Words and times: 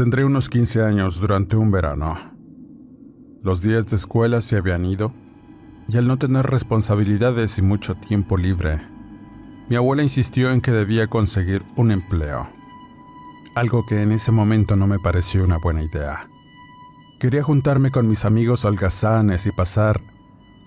Tendré 0.00 0.24
unos 0.24 0.48
15 0.48 0.82
años 0.82 1.20
durante 1.20 1.56
un 1.56 1.70
verano. 1.70 2.16
Los 3.42 3.60
días 3.60 3.84
de 3.84 3.96
escuela 3.96 4.40
se 4.40 4.56
habían 4.56 4.86
ido 4.86 5.12
y 5.88 5.98
al 5.98 6.08
no 6.08 6.16
tener 6.16 6.46
responsabilidades 6.46 7.58
y 7.58 7.60
mucho 7.60 7.96
tiempo 7.96 8.38
libre, 8.38 8.80
mi 9.68 9.76
abuela 9.76 10.02
insistió 10.02 10.52
en 10.52 10.62
que 10.62 10.70
debía 10.70 11.08
conseguir 11.08 11.66
un 11.76 11.90
empleo, 11.90 12.48
algo 13.54 13.84
que 13.84 14.00
en 14.00 14.12
ese 14.12 14.32
momento 14.32 14.74
no 14.74 14.86
me 14.86 14.98
pareció 14.98 15.44
una 15.44 15.58
buena 15.58 15.82
idea. 15.82 16.30
Quería 17.18 17.42
juntarme 17.42 17.90
con 17.90 18.08
mis 18.08 18.24
amigos 18.24 18.64
holgazanes 18.64 19.44
y 19.44 19.52
pasar 19.52 20.00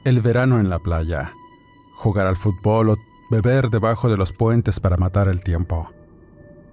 el 0.04 0.22
verano 0.22 0.60
en 0.60 0.70
la 0.70 0.78
playa, 0.78 1.34
jugar 1.96 2.28
al 2.28 2.38
fútbol 2.38 2.90
o 2.90 2.98
beber 3.32 3.72
debajo 3.72 4.10
de 4.10 4.18
los 4.18 4.32
puentes 4.32 4.80
para 4.80 4.98
matar 4.98 5.28
el 5.28 5.42
tiempo. 5.42 5.90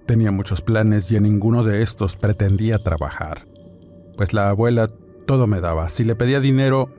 Tenía 0.05 0.31
muchos 0.31 0.61
planes 0.61 1.11
y 1.11 1.15
en 1.15 1.23
ninguno 1.23 1.63
de 1.63 1.81
estos 1.81 2.15
pretendía 2.15 2.79
trabajar, 2.79 3.47
pues 4.17 4.33
la 4.33 4.49
abuela 4.49 4.87
todo 5.25 5.47
me 5.47 5.61
daba. 5.61 5.89
Si 5.89 6.03
le 6.03 6.15
pedía 6.15 6.39
dinero, 6.39 6.89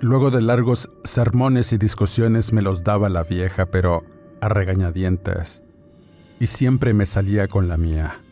luego 0.00 0.30
de 0.30 0.40
largos 0.40 0.90
sermones 1.04 1.72
y 1.72 1.78
discusiones 1.78 2.52
me 2.52 2.62
los 2.62 2.82
daba 2.82 3.08
la 3.08 3.22
vieja, 3.22 3.66
pero 3.66 4.04
a 4.40 4.48
regañadientes. 4.48 5.62
Y 6.40 6.48
siempre 6.48 6.94
me 6.94 7.06
salía 7.06 7.48
con 7.48 7.68
la 7.68 7.76
mía. 7.76 8.22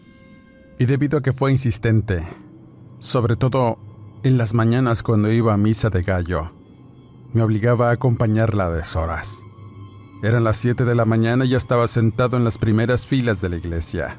Y 0.79 0.87
debido 0.87 1.19
a 1.19 1.23
que 1.23 1.33
fue 1.33 1.53
insistente, 1.53 2.23
sobre 2.99 3.37
todo 3.37 3.79
en 4.25 4.39
las 4.39 4.55
mañanas 4.55 5.03
cuando 5.03 5.31
iba 5.31 5.55
a 5.55 5.59
misa 5.59 5.91
de 5.91 6.03
gallo, 6.03 6.53
me 7.33 7.43
obligaba 7.43 7.91
a 7.91 7.93
acompañarla 7.93 8.67
a 8.67 8.71
deshoras. 8.71 9.45
Eran 10.25 10.43
las 10.43 10.57
7 10.57 10.87
de 10.87 10.95
la 10.95 11.05
mañana 11.05 11.45
y 11.45 11.51
ya 11.51 11.59
estaba 11.59 11.87
sentado 11.87 12.39
en 12.39 12.45
las 12.45 12.57
primeras 12.57 13.05
filas 13.05 13.43
de 13.43 13.51
la 13.51 13.57
iglesia. 13.57 14.19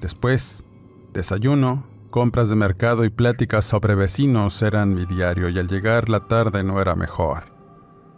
Después, 0.00 0.64
desayuno, 1.12 1.84
compras 2.10 2.48
de 2.48 2.54
mercado 2.54 3.04
y 3.04 3.10
pláticas 3.10 3.64
sobre 3.64 3.96
vecinos 3.96 4.62
eran 4.62 4.94
mi 4.94 5.04
diario 5.04 5.48
y 5.48 5.58
al 5.58 5.66
llegar 5.66 6.08
la 6.08 6.20
tarde 6.28 6.62
no 6.62 6.80
era 6.80 6.94
mejor. 6.94 7.46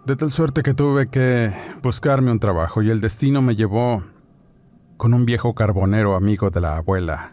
De 0.05 0.17
tal 0.17 0.33
suerte 0.33 0.62
que 0.62 0.75
tuve 0.75 1.09
que 1.09 1.51
buscarme 1.83 2.31
un 2.31 2.41
trabajo 2.41 2.83
y 2.83 2.91
el 2.91 3.01
destino 3.01 3.41
me 3.41 3.56
llevó 3.56 4.03
con 4.99 5.15
un 5.15 5.25
viejo 5.25 5.55
carbonero 5.55 6.17
amigo 6.17 6.51
de 6.51 6.61
la 6.61 6.77
abuela, 6.77 7.33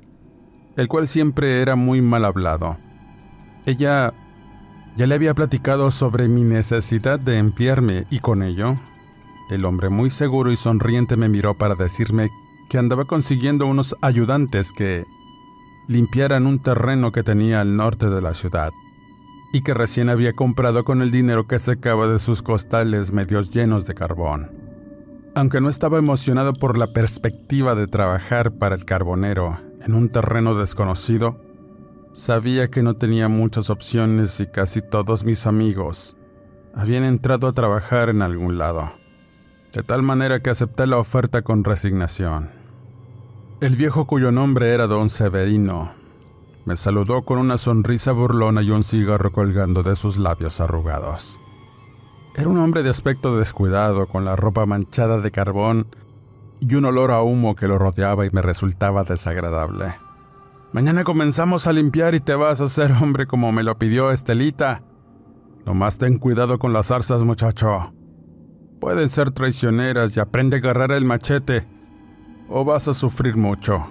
el 0.77 0.87
cual 0.87 1.09
siempre 1.09 1.61
era 1.61 1.75
muy 1.75 2.01
mal 2.01 2.23
hablado. 2.23 2.77
Ella 3.65 4.13
ya 4.95 5.05
le 5.05 5.15
había 5.15 5.33
platicado 5.33 5.91
sobre 5.91 6.29
mi 6.29 6.43
necesidad 6.43 7.19
de 7.19 7.39
emplearme 7.39 8.07
y 8.09 8.19
con 8.19 8.41
ello 8.41 8.79
el 9.51 9.65
hombre 9.65 9.89
muy 9.89 10.09
seguro 10.09 10.49
y 10.51 10.55
sonriente 10.55 11.17
me 11.17 11.27
miró 11.27 11.57
para 11.57 11.75
decirme 11.75 12.29
que 12.69 12.77
andaba 12.77 13.03
consiguiendo 13.03 13.67
unos 13.67 13.97
ayudantes 14.01 14.71
que 14.71 15.03
limpiaran 15.89 16.47
un 16.47 16.59
terreno 16.63 17.11
que 17.11 17.21
tenía 17.21 17.59
al 17.59 17.75
norte 17.75 18.09
de 18.09 18.21
la 18.21 18.33
ciudad 18.33 18.71
y 19.51 19.61
que 19.61 19.73
recién 19.73 20.07
había 20.09 20.31
comprado 20.31 20.85
con 20.85 21.01
el 21.01 21.11
dinero 21.11 21.47
que 21.47 21.59
secaba 21.59 22.07
de 22.07 22.19
sus 22.19 22.41
costales 22.41 23.11
medios 23.11 23.49
llenos 23.49 23.85
de 23.85 23.93
carbón. 23.93 24.51
Aunque 25.35 25.59
no 25.59 25.69
estaba 25.69 25.99
emocionado 25.99 26.53
por 26.53 26.77
la 26.77 26.93
perspectiva 26.93 27.75
de 27.75 27.87
trabajar 27.87 28.53
para 28.53 28.75
el 28.75 28.85
carbonero 28.85 29.59
en 29.81 29.95
un 29.95 30.07
terreno 30.07 30.55
desconocido, 30.55 31.41
sabía 32.13 32.69
que 32.69 32.83
no 32.83 32.93
tenía 32.93 33.27
muchas 33.27 33.69
opciones 33.69 34.39
y 34.39 34.47
casi 34.47 34.81
todos 34.81 35.25
mis 35.25 35.45
amigos 35.45 36.15
habían 36.73 37.03
entrado 37.03 37.47
a 37.49 37.53
trabajar 37.53 38.07
en 38.07 38.21
algún 38.21 38.57
lado 38.57 39.00
de 39.73 39.83
tal 39.83 40.01
manera 40.01 40.41
que 40.41 40.49
acepté 40.49 40.87
la 40.87 40.97
oferta 40.97 41.41
con 41.41 41.63
resignación. 41.63 42.49
El 43.61 43.75
viejo 43.75 44.05
cuyo 44.05 44.31
nombre 44.31 44.73
era 44.73 44.87
don 44.87 45.09
Severino 45.09 46.01
me 46.65 46.77
saludó 46.77 47.23
con 47.23 47.39
una 47.39 47.57
sonrisa 47.57 48.11
burlona 48.11 48.61
y 48.61 48.69
un 48.69 48.83
cigarro 48.83 49.31
colgando 49.31 49.83
de 49.83 49.95
sus 49.95 50.17
labios 50.17 50.61
arrugados. 50.61 51.39
Era 52.35 52.47
un 52.47 52.59
hombre 52.59 52.83
de 52.83 52.89
aspecto 52.89 53.37
descuidado, 53.37 54.07
con 54.07 54.25
la 54.25 54.35
ropa 54.35 54.65
manchada 54.65 55.19
de 55.19 55.31
carbón 55.31 55.87
y 56.59 56.75
un 56.75 56.85
olor 56.85 57.11
a 57.11 57.21
humo 57.21 57.55
que 57.55 57.67
lo 57.67 57.77
rodeaba 57.77 58.25
y 58.25 58.29
me 58.31 58.41
resultaba 58.41 59.03
desagradable. 59.03 59.95
Mañana 60.71 61.03
comenzamos 61.03 61.67
a 61.67 61.73
limpiar 61.73 62.15
y 62.15 62.19
te 62.19 62.35
vas 62.35 62.61
a 62.61 62.65
hacer 62.65 62.91
hombre 63.01 63.25
como 63.25 63.51
me 63.51 63.63
lo 63.63 63.77
pidió 63.77 64.11
Estelita. 64.11 64.83
Nomás 65.65 65.97
ten 65.97 66.17
cuidado 66.19 66.59
con 66.59 66.73
las 66.73 66.87
zarzas, 66.87 67.23
muchacho. 67.23 67.91
Pueden 68.81 69.09
ser 69.09 69.29
traicioneras 69.29 70.17
y 70.17 70.19
aprende 70.19 70.57
a 70.57 70.59
agarrar 70.59 70.91
el 70.91 71.05
machete, 71.05 71.67
o 72.49 72.65
vas 72.65 72.87
a 72.87 72.95
sufrir 72.95 73.37
mucho, 73.37 73.85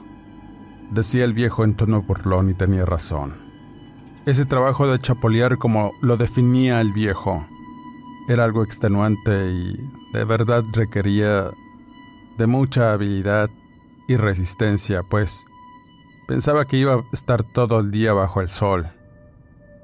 decía 0.90 1.24
el 1.24 1.32
viejo 1.32 1.62
en 1.62 1.76
tono 1.76 2.02
burlón 2.02 2.50
y 2.50 2.54
tenía 2.54 2.84
razón. 2.84 3.34
Ese 4.26 4.46
trabajo 4.46 4.88
de 4.88 4.98
chapolear 4.98 5.58
como 5.58 5.92
lo 6.02 6.16
definía 6.16 6.80
el 6.80 6.92
viejo 6.92 7.46
era 8.28 8.42
algo 8.42 8.64
extenuante 8.64 9.52
y 9.52 9.76
de 10.12 10.24
verdad 10.24 10.64
requería 10.72 11.50
de 12.36 12.46
mucha 12.48 12.92
habilidad 12.92 13.48
y 14.08 14.16
resistencia, 14.16 15.02
pues 15.08 15.46
pensaba 16.26 16.64
que 16.64 16.78
iba 16.78 16.94
a 16.94 17.04
estar 17.12 17.44
todo 17.44 17.78
el 17.78 17.92
día 17.92 18.12
bajo 18.12 18.40
el 18.40 18.48
sol. 18.48 18.88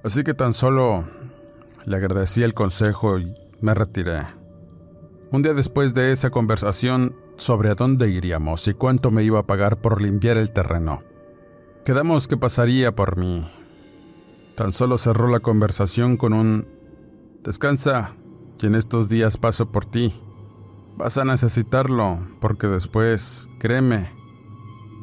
Así 0.02 0.24
que 0.24 0.34
tan 0.34 0.52
solo 0.52 1.04
le 1.84 1.96
agradecí 1.96 2.42
el 2.42 2.54
consejo 2.54 3.20
y 3.20 3.32
me 3.60 3.72
retiré. 3.72 4.45
Un 5.32 5.42
día 5.42 5.54
después 5.54 5.92
de 5.92 6.12
esa 6.12 6.30
conversación 6.30 7.16
sobre 7.36 7.70
a 7.70 7.74
dónde 7.74 8.08
iríamos 8.08 8.68
y 8.68 8.74
cuánto 8.74 9.10
me 9.10 9.24
iba 9.24 9.40
a 9.40 9.46
pagar 9.46 9.80
por 9.80 10.00
limpiar 10.00 10.38
el 10.38 10.52
terreno, 10.52 11.02
quedamos 11.84 12.28
que 12.28 12.36
pasaría 12.36 12.94
por 12.94 13.16
mí. 13.16 13.44
Tan 14.54 14.70
solo 14.70 14.98
cerró 14.98 15.26
la 15.28 15.40
conversación 15.40 16.16
con 16.16 16.32
un 16.32 16.68
Descansa, 17.42 18.12
que 18.58 18.68
en 18.68 18.74
estos 18.74 19.08
días 19.08 19.36
paso 19.36 19.70
por 19.70 19.84
ti. 19.84 20.12
Vas 20.96 21.18
a 21.18 21.24
necesitarlo, 21.24 22.18
porque 22.40 22.66
después, 22.68 23.48
créeme, 23.58 24.10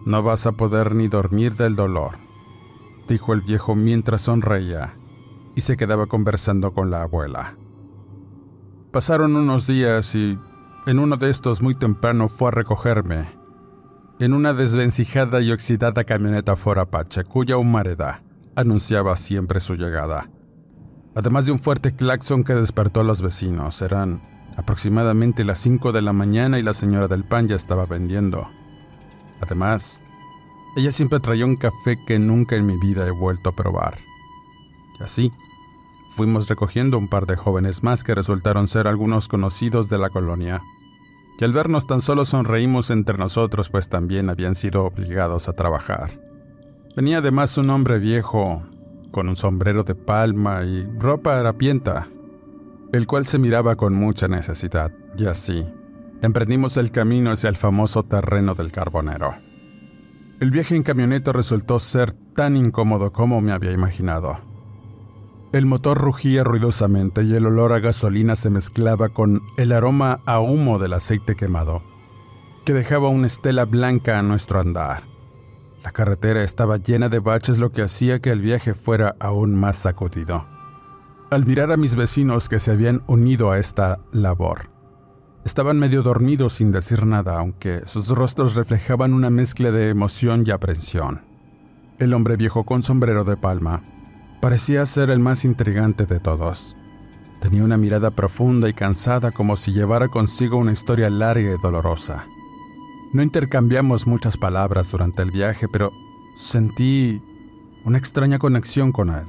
no 0.06 0.24
vas 0.24 0.46
a 0.46 0.54
poder 0.54 0.96
ni 0.96 1.08
dormir 1.08 1.56
del 1.56 1.76
dolor, 1.76 2.18
dijo 3.08 3.34
el 3.34 3.42
viejo 3.42 3.76
mientras 3.76 4.22
sonreía 4.22 4.96
y 5.56 5.62
se 5.62 5.78
quedaba 5.78 6.08
conversando 6.08 6.74
con 6.74 6.92
la 6.92 7.04
abuela. 7.04 7.56
Pasaron 8.94 9.36
unos 9.36 9.66
días 9.66 10.14
y 10.14 10.38
en 10.86 11.00
uno 11.00 11.18
de 11.18 11.32
estos 11.32 11.64
muy 11.64 11.74
temprano 11.74 12.30
fue 12.30 12.50
a 12.50 12.52
recogerme, 12.52 13.26
en 14.20 14.36
una 14.36 14.54
desvencijada 14.54 15.42
y 15.42 15.52
oxidada 15.52 16.04
camioneta 16.04 16.56
Ford 16.56 16.78
Apache 16.78 17.24
cuya 17.24 17.58
humareda 17.58 18.22
anunciaba 18.56 19.18
siempre 19.18 19.62
su 19.62 19.74
llegada. 19.74 20.30
Además 21.16 21.48
de 21.48 21.54
un 21.54 21.58
fuerte 21.58 21.96
claxon 21.96 22.44
que 22.44 22.54
despertó 22.54 23.00
a 23.00 23.04
los 23.04 23.24
vecinos, 23.24 23.82
eran 23.82 24.22
aproximadamente 24.58 25.44
las 25.44 25.58
5 25.58 25.92
de 25.92 26.04
la 26.04 26.14
mañana 26.14 26.60
y 26.60 26.62
la 26.62 26.76
señora 26.76 27.08
del 27.08 27.24
pan 27.24 27.48
ya 27.48 27.56
estaba 27.56 27.88
vendiendo. 27.88 28.48
Además, 29.42 30.02
ella 30.78 30.92
siempre 30.92 31.20
traía 31.20 31.48
un 31.48 31.56
café 31.56 31.98
que 32.06 32.20
nunca 32.20 32.58
en 32.58 32.68
mi 32.68 32.78
vida 32.78 33.08
he 33.08 33.12
vuelto 33.12 33.50
a 33.50 33.56
probar. 33.56 33.98
Y 35.00 35.04
así, 35.04 35.32
fuimos 36.14 36.48
recogiendo 36.48 36.98
un 36.98 37.08
par 37.08 37.26
de 37.26 37.36
jóvenes 37.36 37.84
más 37.84 38.04
que 38.04 38.16
resultaron 38.16 38.68
ser 38.68 38.88
algunos 38.88 39.28
conocidos 39.28 39.90
de 39.90 39.98
la 39.98 40.10
colonia. 40.10 40.62
y 41.40 41.44
al 41.44 41.52
vernos 41.52 41.88
tan 41.88 42.00
solo 42.00 42.26
sonreímos 42.26 42.92
entre 42.92 43.18
nosotros, 43.18 43.70
pues 43.70 43.90
también 43.90 44.30
habían 44.30 44.56
sido 44.56 44.86
obligados 44.86 45.50
a 45.50 45.54
trabajar. 45.54 46.12
Venía 46.96 47.18
además 47.18 47.58
un 47.58 47.72
hombre 47.72 47.98
viejo, 48.00 48.64
con 49.12 49.28
un 49.28 49.36
sombrero 49.36 49.84
de 49.84 49.96
palma 49.96 50.64
y 50.64 50.88
ropa 51.00 51.40
harapienta, 51.40 52.08
el 52.94 53.08
cual 53.08 53.26
se 53.26 53.40
miraba 53.40 53.76
con 53.76 53.96
mucha 53.96 54.28
necesidad, 54.28 54.92
y 55.18 55.26
así, 55.26 55.68
emprendimos 56.22 56.78
el 56.78 56.92
camino 56.92 57.32
hacia 57.32 57.50
el 57.50 57.58
famoso 57.58 58.04
terreno 58.04 58.54
del 58.54 58.72
carbonero. 58.72 59.36
El 60.40 60.52
viaje 60.52 60.76
en 60.76 60.84
camioneta 60.84 61.32
resultó 61.32 61.80
ser 61.80 62.14
tan 62.14 62.56
incómodo 62.56 63.12
como 63.12 63.42
me 63.42 63.52
había 63.52 63.72
imaginado. 63.72 64.53
El 65.54 65.68
motor 65.68 66.00
rugía 66.00 66.44
ruidosamente 66.44 67.22
y 67.22 67.36
el 67.36 67.46
olor 67.46 67.74
a 67.74 67.80
gasolina 67.80 68.36
se 68.36 68.50
mezclaba 68.50 69.10
con 69.10 69.44
el 69.56 69.72
aroma 69.72 70.20
a 70.26 70.40
humo 70.40 70.80
del 70.80 70.94
aceite 70.94 71.36
quemado, 71.36 71.84
que 72.66 72.74
dejaba 72.74 73.10
una 73.10 73.28
estela 73.28 73.66
blanca 73.66 74.18
a 74.18 74.24
nuestro 74.24 74.60
andar. 74.60 75.04
La 75.84 75.92
carretera 75.92 76.44
estaba 76.44 76.78
llena 76.78 77.08
de 77.08 77.20
baches, 77.20 77.60
lo 77.60 77.70
que 77.70 77.84
hacía 77.84 78.20
que 78.20 78.32
el 78.32 78.42
viaje 78.42 78.74
fuera 78.74 79.16
aún 79.20 79.54
más 79.54 79.76
sacudido 79.76 80.44
al 81.30 81.46
mirar 81.48 81.72
a 81.72 81.78
mis 81.78 81.96
vecinos 81.96 82.48
que 82.48 82.60
se 82.60 82.72
habían 82.72 83.02
unido 83.08 83.52
a 83.52 83.58
esta 83.58 84.00
labor. 84.12 84.70
Estaban 85.46 85.80
medio 85.80 86.04
dormidos 86.04 86.54
sin 86.54 86.72
decir 86.72 87.06
nada, 87.06 87.40
aunque 87.40 87.82
sus 87.86 88.10
rostros 88.10 88.56
reflejaban 88.56 89.14
una 89.14 89.32
mezcla 89.32 89.72
de 89.72 89.90
emoción 89.90 90.44
y 90.46 90.52
aprensión. 90.52 91.22
El 91.98 92.14
hombre 92.14 92.38
viejo 92.38 92.66
con 92.66 92.84
sombrero 92.84 93.24
de 93.24 93.36
palma 93.36 93.82
parecía 94.44 94.86
ser 94.86 95.10
el 95.10 95.20
más 95.20 95.46
intrigante 95.46 96.06
de 96.06 96.20
todos. 96.20 96.76
Tenía 97.40 97.64
una 97.64 97.78
mirada 97.78 98.12
profunda 98.12 98.68
y 98.68 98.74
cansada 98.74 99.32
como 99.32 99.56
si 99.56 99.72
llevara 99.72 100.10
consigo 100.10 100.58
una 100.58 100.74
historia 100.74 101.10
larga 101.10 101.54
y 101.54 101.62
dolorosa. 101.64 102.28
No 103.14 103.24
intercambiamos 103.24 104.06
muchas 104.06 104.36
palabras 104.36 104.92
durante 104.92 105.22
el 105.22 105.32
viaje, 105.32 105.68
pero 105.72 105.94
sentí 106.36 107.22
una 107.86 107.98
extraña 107.98 108.38
conexión 108.38 108.92
con 108.92 109.12
él 109.12 109.24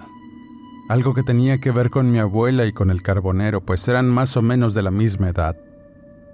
algo 0.89 1.15
que 1.15 1.23
tenía 1.23 1.59
que 1.59 1.71
ver 1.71 1.91
con 1.91 2.11
mi 2.11 2.19
abuela 2.19 2.67
y 2.67 2.73
con 2.73 2.91
el 2.91 3.01
carbonero, 3.01 3.61
pues 3.61 3.87
eran 3.89 4.09
más 4.09 4.37
o 4.37 4.43
menos 4.43 4.75
de 4.75 4.83
la 4.83 4.91
misma 4.91 5.29
edad, 5.29 5.57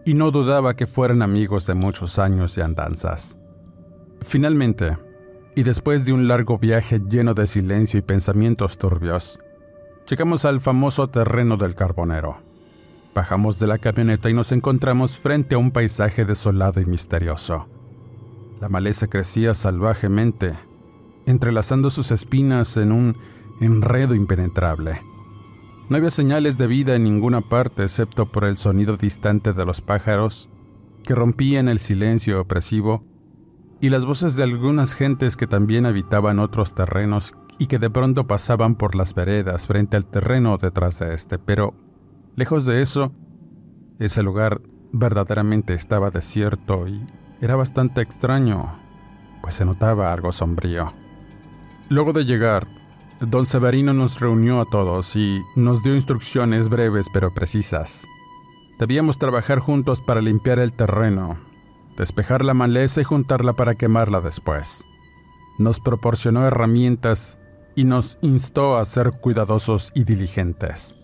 y 0.05 0.15
no 0.15 0.31
dudaba 0.31 0.75
que 0.75 0.87
fueran 0.87 1.21
amigos 1.21 1.67
de 1.67 1.75
muchos 1.75 2.19
años 2.19 2.55
de 2.56 2.62
andanzas. 2.62 3.38
Finalmente, 4.23 4.97
y 5.55 5.62
después 5.62 6.05
de 6.05 6.12
un 6.12 6.29
largo 6.29 6.58
viaje 6.58 7.00
lleno 7.00 7.35
de 7.35 7.47
silencio 7.47 7.99
y 7.99 8.02
pensamientos 8.02 8.79
turbios, 8.79 9.41
llegamos 10.08 10.44
al 10.44 10.61
famoso 10.61 11.08
terreno 11.08 11.56
del 11.56 11.75
carbonero. 11.75 12.38
Bajamos 13.14 13.58
de 13.58 13.67
la 13.67 13.79
camioneta 13.79 14.31
y 14.31 14.35
nos 14.35 14.52
encontramos 14.52 15.19
frente 15.19 15.56
a 15.56 15.58
un 15.58 15.73
paisaje 15.73 16.25
desolado 16.25 16.81
y 16.81 16.87
misterioso. 16.87 17.69
La 18.61 18.69
maleza 18.69 19.08
crecía 19.08 19.55
salvajemente, 19.55 20.55
entrelazando 21.26 21.91
sus 21.91 22.12
espinas 22.12 22.76
en 22.76 22.93
un 22.93 23.17
enredo 23.61 24.14
impenetrable. 24.14 25.02
No 25.88 25.97
había 25.97 26.11
señales 26.11 26.56
de 26.56 26.69
vida 26.69 26.94
en 26.94 27.02
ninguna 27.02 27.41
parte 27.41 27.82
excepto 27.82 28.26
por 28.26 28.44
el 28.44 28.56
sonido 28.56 28.97
distante 28.97 29.52
de 29.52 29.64
los 29.64 29.81
pájaros 29.81 30.49
que 31.02 31.17
rompían 31.17 31.69
el 31.69 31.81
silencio 31.81 32.41
opresivo 32.41 33.05
y 33.81 33.88
las 33.88 34.05
voces 34.05 34.37
de 34.37 34.43
algunas 34.43 34.94
gentes 34.94 35.37
que 35.37 35.47
también 35.47 35.87
habitaban 35.87 36.38
otros 36.38 36.75
terrenos 36.75 37.35
y 37.59 37.67
que 37.67 37.79
de 37.79 37.91
pronto 37.91 38.27
pasaban 38.27 38.75
por 38.75 38.94
las 38.94 39.15
veredas 39.15 39.67
frente 39.67 39.97
al 39.97 40.05
terreno 40.05 40.59
detrás 40.59 40.99
de 40.99 41.15
este, 41.15 41.38
pero 41.38 41.75
lejos 42.37 42.67
de 42.67 42.82
eso, 42.82 43.12
ese 43.99 44.23
lugar 44.23 44.61
verdaderamente 44.93 45.75
estaba 45.75 46.11
desierto 46.11 46.88
y 46.88 47.05
era 47.41 47.56
bastante 47.56 48.03
extraño, 48.03 48.79
pues 49.43 49.55
se 49.55 49.65
notaba 49.65 50.12
algo 50.12 50.33
sombrío. 50.33 50.93
Luego 51.88 52.12
de 52.12 52.25
llegar, 52.25 52.69
Don 53.21 53.47
Severino 53.47 53.93
nos 53.93 54.21
reunió 54.21 54.61
a 54.61 54.67
todos 54.67 55.17
y 55.17 55.41
nos 55.56 55.83
dio 55.83 55.94
instrucciones 55.94 56.69
breves 56.69 57.09
pero 57.12 57.33
precisas. 57.33 58.06
Debíamos 58.79 59.19
trabajar 59.19 59.59
juntos 59.59 60.00
para 60.00 60.23
limpiar 60.23 60.59
el 60.59 60.73
terreno, 60.73 61.38
despejar 61.96 62.44
la 62.44 62.54
maleza 62.54 63.00
y 63.00 63.04
juntarla 63.04 63.54
para 63.54 63.75
quemarla 63.75 64.20
después. 64.20 64.84
Nos 65.58 65.81
proporcionó 65.81 66.46
herramientas 66.46 67.38
y 67.75 67.84
nos 67.84 68.19
instó 68.22 68.78
a 68.78 68.84
ser 68.84 69.12
cuidadosos 69.12 69.92
y 69.94 70.04
diligentes. 70.04 70.96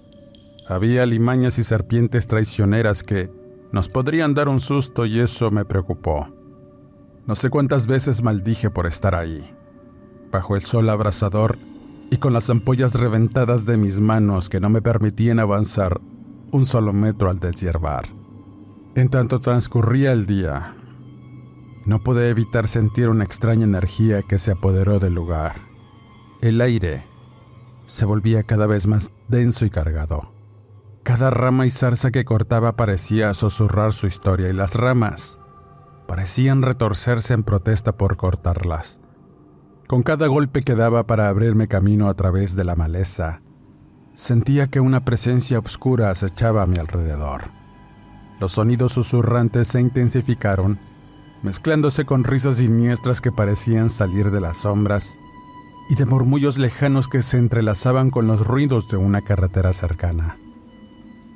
Había 0.68 1.06
limañas 1.06 1.58
y 1.58 1.64
serpientes 1.64 2.26
traicioneras 2.26 3.02
que 3.02 3.30
nos 3.72 3.88
podrían 3.88 4.34
dar 4.34 4.48
un 4.48 4.60
susto 4.60 5.06
y 5.06 5.20
eso 5.20 5.50
me 5.50 5.64
preocupó. 5.64 6.28
No 7.26 7.34
sé 7.36 7.50
cuántas 7.50 7.86
veces 7.86 8.22
maldije 8.22 8.70
por 8.70 8.86
estar 8.86 9.14
ahí. 9.14 9.54
Bajo 10.30 10.56
el 10.56 10.64
sol 10.64 10.88
abrasador, 10.88 11.58
y 12.10 12.18
con 12.18 12.32
las 12.32 12.50
ampollas 12.50 12.94
reventadas 12.94 13.64
de 13.64 13.76
mis 13.76 14.00
manos 14.00 14.48
que 14.48 14.60
no 14.60 14.70
me 14.70 14.82
permitían 14.82 15.40
avanzar 15.40 16.00
un 16.52 16.64
solo 16.64 16.92
metro 16.92 17.28
al 17.28 17.38
deshiervar. 17.38 18.15
En 18.96 19.10
tanto 19.10 19.40
transcurría 19.40 20.12
el 20.12 20.24
día, 20.24 20.72
no 21.84 22.02
pude 22.02 22.30
evitar 22.30 22.66
sentir 22.66 23.10
una 23.10 23.24
extraña 23.24 23.64
energía 23.64 24.22
que 24.22 24.38
se 24.38 24.52
apoderó 24.52 24.98
del 24.98 25.12
lugar. 25.12 25.56
El 26.40 26.62
aire 26.62 27.04
se 27.84 28.06
volvía 28.06 28.44
cada 28.44 28.66
vez 28.66 28.86
más 28.86 29.12
denso 29.28 29.66
y 29.66 29.70
cargado. 29.70 30.32
Cada 31.02 31.28
rama 31.28 31.66
y 31.66 31.70
zarza 31.70 32.10
que 32.10 32.24
cortaba 32.24 32.74
parecía 32.76 33.34
susurrar 33.34 33.92
su 33.92 34.06
historia 34.06 34.48
y 34.48 34.54
las 34.54 34.74
ramas 34.76 35.38
parecían 36.08 36.62
retorcerse 36.62 37.34
en 37.34 37.42
protesta 37.42 37.98
por 37.98 38.16
cortarlas. 38.16 39.00
Con 39.88 40.04
cada 40.04 40.26
golpe 40.26 40.62
que 40.62 40.74
daba 40.74 41.06
para 41.06 41.28
abrirme 41.28 41.68
camino 41.68 42.08
a 42.08 42.14
través 42.14 42.56
de 42.56 42.64
la 42.64 42.76
maleza, 42.76 43.42
sentía 44.14 44.68
que 44.68 44.80
una 44.80 45.04
presencia 45.04 45.58
oscura 45.58 46.08
acechaba 46.08 46.62
a 46.62 46.66
mi 46.66 46.78
alrededor. 46.78 47.55
Los 48.40 48.52
sonidos 48.52 48.92
susurrantes 48.92 49.68
se 49.68 49.80
intensificaron, 49.80 50.78
mezclándose 51.42 52.04
con 52.04 52.24
risas 52.24 52.56
siniestras 52.56 53.20
que 53.20 53.32
parecían 53.32 53.90
salir 53.90 54.30
de 54.30 54.40
las 54.40 54.58
sombras 54.58 55.18
y 55.88 55.94
de 55.94 56.06
murmullos 56.06 56.58
lejanos 56.58 57.08
que 57.08 57.22
se 57.22 57.38
entrelazaban 57.38 58.10
con 58.10 58.26
los 58.26 58.46
ruidos 58.46 58.88
de 58.88 58.96
una 58.96 59.22
carretera 59.22 59.72
cercana. 59.72 60.36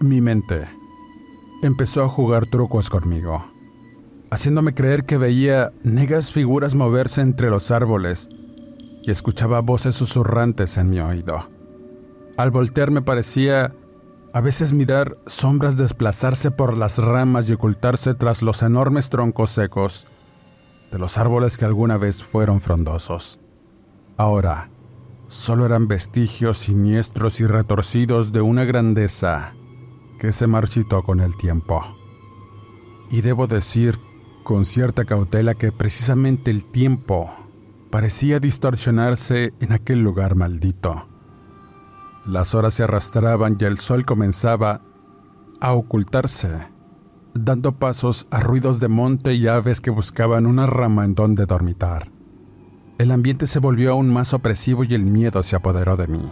Mi 0.00 0.20
mente 0.20 0.67
empezó 1.62 2.02
a 2.02 2.08
jugar 2.08 2.47
trucos 2.47 2.91
conmigo, 2.91 3.44
haciéndome 4.31 4.75
creer 4.75 5.05
que 5.05 5.19
veía 5.19 5.73
negras 5.82 6.32
figuras 6.32 6.75
moverse 6.75 7.20
entre 7.20 7.50
los 7.50 7.70
árboles 7.70 8.28
y 9.02 9.11
escuchaba 9.11 9.61
voces 9.61 9.95
susurrantes 9.95 10.76
en 10.76 10.90
mi 10.90 11.00
oído. 11.00 11.49
Al 12.37 12.50
voltearme 12.50 13.02
parecía 13.02 13.75
a 14.33 14.41
veces 14.41 14.73
mirar 14.73 15.17
sombras 15.27 15.77
desplazarse 15.77 16.51
por 16.51 16.77
las 16.77 16.99
ramas 16.99 17.49
y 17.49 17.53
ocultarse 17.53 18.15
tras 18.15 18.43
los 18.43 18.63
enormes 18.63 19.11
troncos 19.11 19.51
secos 19.51 20.07
de 20.93 20.99
los 20.99 21.19
árboles 21.19 21.59
que 21.59 21.65
alguna 21.65 21.97
vez 21.97 22.23
fueron 22.23 22.61
frondosos. 22.61 23.41
Ahora, 24.17 24.71
solo 25.29 25.67
eran 25.67 25.89
vestigios 25.89 26.59
siniestros 26.59 27.41
y 27.41 27.47
retorcidos 27.47 28.33
de 28.33 28.41
una 28.41 28.65
grandeza 28.65 29.55
que 30.19 30.33
se 30.33 30.47
marchitó 30.47 31.03
con 31.03 31.21
el 31.21 31.37
tiempo. 31.37 31.83
Y 33.11 33.23
debo 33.23 33.47
decir 33.47 33.99
con 34.45 34.65
cierta 34.65 35.05
cautela 35.05 35.55
que 35.55 35.73
precisamente 35.73 36.51
el 36.51 36.65
tiempo 36.65 37.33
parecía 37.91 38.39
distorsionarse 38.39 39.55
en 39.61 39.73
aquel 39.73 40.01
lugar 40.01 40.35
maldito. 40.35 41.10
Las 42.27 42.55
horas 42.55 42.75
se 42.75 42.83
arrastraban 42.83 43.57
y 43.59 43.65
el 43.65 43.79
sol 43.79 44.05
comenzaba 44.05 44.81
a 45.61 45.73
ocultarse, 45.73 46.69
dando 47.35 47.73
pasos 47.73 48.27
a 48.31 48.41
ruidos 48.41 48.79
de 48.81 48.89
monte 48.89 49.35
y 49.35 49.47
aves 49.47 49.81
que 49.81 49.91
buscaban 49.91 50.47
una 50.47 50.67
rama 50.67 51.05
en 51.05 51.15
donde 51.15 51.47
dormitar. 51.47 52.11
El 52.99 53.11
ambiente 53.11 53.47
se 53.47 53.59
volvió 53.59 53.93
aún 53.93 54.11
más 54.11 54.35
opresivo 54.35 54.85
y 54.85 54.95
el 54.95 55.05
miedo 55.05 55.43
se 55.43 55.57
apoderó 55.57 55.97
de 55.97 56.09
mí. 56.09 56.23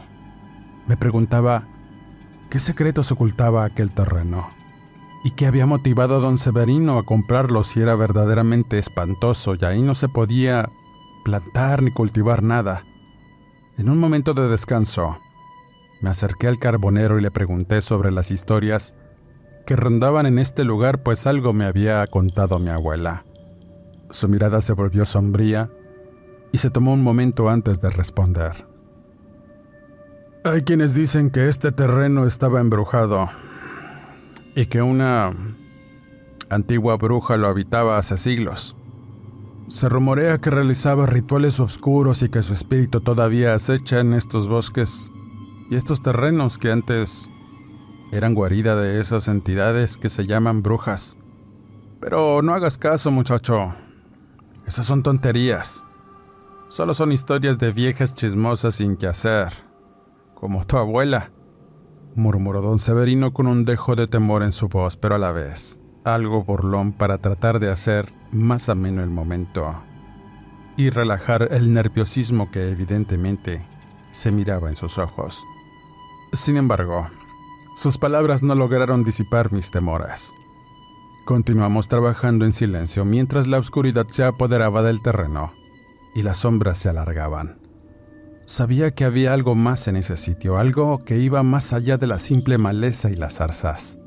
Me 0.87 0.99
preguntaba 0.99 1.66
qué 2.50 2.61
secretos 2.61 3.11
ocultaba 3.11 3.64
aquel 3.64 3.92
terreno 3.92 4.50
y 5.25 5.30
qué 5.30 5.47
había 5.47 5.64
motivado 5.64 6.16
a 6.16 6.21
don 6.21 6.37
Severino 6.37 6.99
a 6.99 7.04
comprarlo 7.04 7.64
si 7.64 7.80
era 7.80 7.95
verdaderamente 7.97 8.78
espantoso 8.78 9.54
y 9.54 9.64
ahí 9.64 9.83
no 9.83 9.95
se 9.95 10.09
podía 10.09 10.68
plantar 11.25 11.83
ni 11.83 11.90
cultivar 11.90 12.42
nada. 12.42 12.85
En 13.78 13.88
un 13.88 13.99
momento 13.99 14.35
de 14.35 14.49
descanso, 14.49 15.18
me 16.00 16.11
acerqué 16.11 16.49
al 16.49 16.59
carbonero 16.59 17.19
y 17.19 17.23
le 17.23 17.31
pregunté 17.31 17.81
sobre 17.81 18.11
las 18.11 18.31
historias 18.31 18.95
que 19.67 19.76
rondaban 19.76 20.26
en 20.26 20.38
este 20.38 20.64
lugar, 20.64 21.02
pues 21.02 21.26
algo 21.26 21.52
me 21.52 21.64
había 21.64 22.07
contado 22.07 22.59
mi 22.59 22.71
abuela. 22.71 23.25
Su 24.11 24.28
mirada 24.28 24.61
se 24.61 24.73
volvió 24.73 25.05
sombría 25.05 25.71
y 26.52 26.59
se 26.59 26.71
tomó 26.71 26.93
un 26.93 27.02
momento 27.02 27.49
antes 27.49 27.81
de 27.81 27.90
responder. 27.90 28.67
Hay 30.45 30.62
quienes 30.62 30.95
dicen 30.95 31.31
que 31.31 31.49
este 31.49 31.73
terreno 31.73 32.26
estaba 32.26 32.61
embrujado 32.61 33.28
y 34.55 34.67
que 34.67 34.81
una 34.81 35.35
Antigua 36.50 36.97
bruja 36.97 37.37
lo 37.37 37.49
habitaba 37.49 37.99
hace 37.99 38.17
siglos. 38.17 38.75
Se 39.67 39.90
rumorea 39.90 40.38
que 40.38 40.49
realizaba 40.49 41.05
rituales 41.05 41.61
oscuros 41.61 42.23
y 42.23 42.31
que 42.31 42.43
su 42.43 42.55
espíritu 42.55 43.02
todavía 43.02 43.55
acecha 43.55 44.00
en 44.00 44.14
estos 44.14 44.49
bosques 44.49 45.12
y 45.70 45.76
estos 45.76 46.02
terrenos 46.02 46.58
que 46.58 46.70
antes 46.70 47.28
eran 48.12 48.34
guarida 48.34 48.76
de 48.76 49.00
esas 49.00 49.28
entidades 49.28 49.96
que 49.96 50.08
se 50.08 50.26
llaman 50.26 50.62
brujas. 50.62 51.16
Pero 52.00 52.42
no 52.42 52.54
hagas 52.54 52.78
caso, 52.78 53.10
muchacho. 53.10 53.75
Esas 54.66 54.87
son 54.87 55.02
tonterías. 55.02 55.84
Solo 56.68 56.94
son 56.94 57.12
historias 57.12 57.58
de 57.58 57.72
viejas 57.72 58.14
chismosas 58.14 58.76
sin 58.76 58.96
que 58.96 59.06
hacer, 59.06 59.52
como 60.34 60.64
tu 60.64 60.76
abuela, 60.76 61.30
murmuró 62.14 62.60
don 62.60 62.78
Severino 62.78 63.32
con 63.32 63.46
un 63.46 63.64
dejo 63.64 63.96
de 63.96 64.06
temor 64.06 64.42
en 64.42 64.52
su 64.52 64.68
voz, 64.68 64.96
pero 64.96 65.14
a 65.14 65.18
la 65.18 65.32
vez 65.32 65.80
algo 66.04 66.44
burlón 66.44 66.92
para 66.92 67.18
tratar 67.18 67.60
de 67.60 67.70
hacer 67.70 68.12
más 68.32 68.68
ameno 68.68 69.02
el 69.02 69.10
momento 69.10 69.82
y 70.76 70.90
relajar 70.90 71.48
el 71.50 71.72
nerviosismo 71.72 72.50
que 72.50 72.70
evidentemente 72.70 73.66
se 74.10 74.30
miraba 74.30 74.68
en 74.68 74.76
sus 74.76 74.98
ojos. 74.98 75.44
Sin 76.32 76.56
embargo, 76.56 77.08
sus 77.75 77.97
palabras 77.97 78.42
no 78.42 78.54
lograron 78.54 79.02
disipar 79.02 79.52
mis 79.52 79.70
temores. 79.70 80.32
Continuamos 81.25 81.88
trabajando 81.88 82.44
en 82.44 82.52
silencio 82.52 83.04
mientras 83.04 83.47
la 83.47 83.58
oscuridad 83.58 84.06
se 84.08 84.25
apoderaba 84.25 84.82
del 84.82 85.00
terreno 85.00 85.52
y 86.14 86.23
las 86.23 86.38
sombras 86.38 86.78
se 86.78 86.88
alargaban. 86.88 87.61
Sabía 88.47 88.94
que 88.94 89.04
había 89.04 89.32
algo 89.32 89.54
más 89.54 89.88
en 89.88 89.97
ese 89.97 90.16
sitio, 90.16 90.58
algo 90.58 90.99
que 90.99 91.18
iba 91.18 91.42
más 91.42 91.73
allá 91.73 91.99
de 91.99 92.06
la 92.06 92.18
simple 92.18 92.58
maleza 92.58 93.11
y 93.11 93.14
las 93.14 93.35
zarzas. 93.37 93.99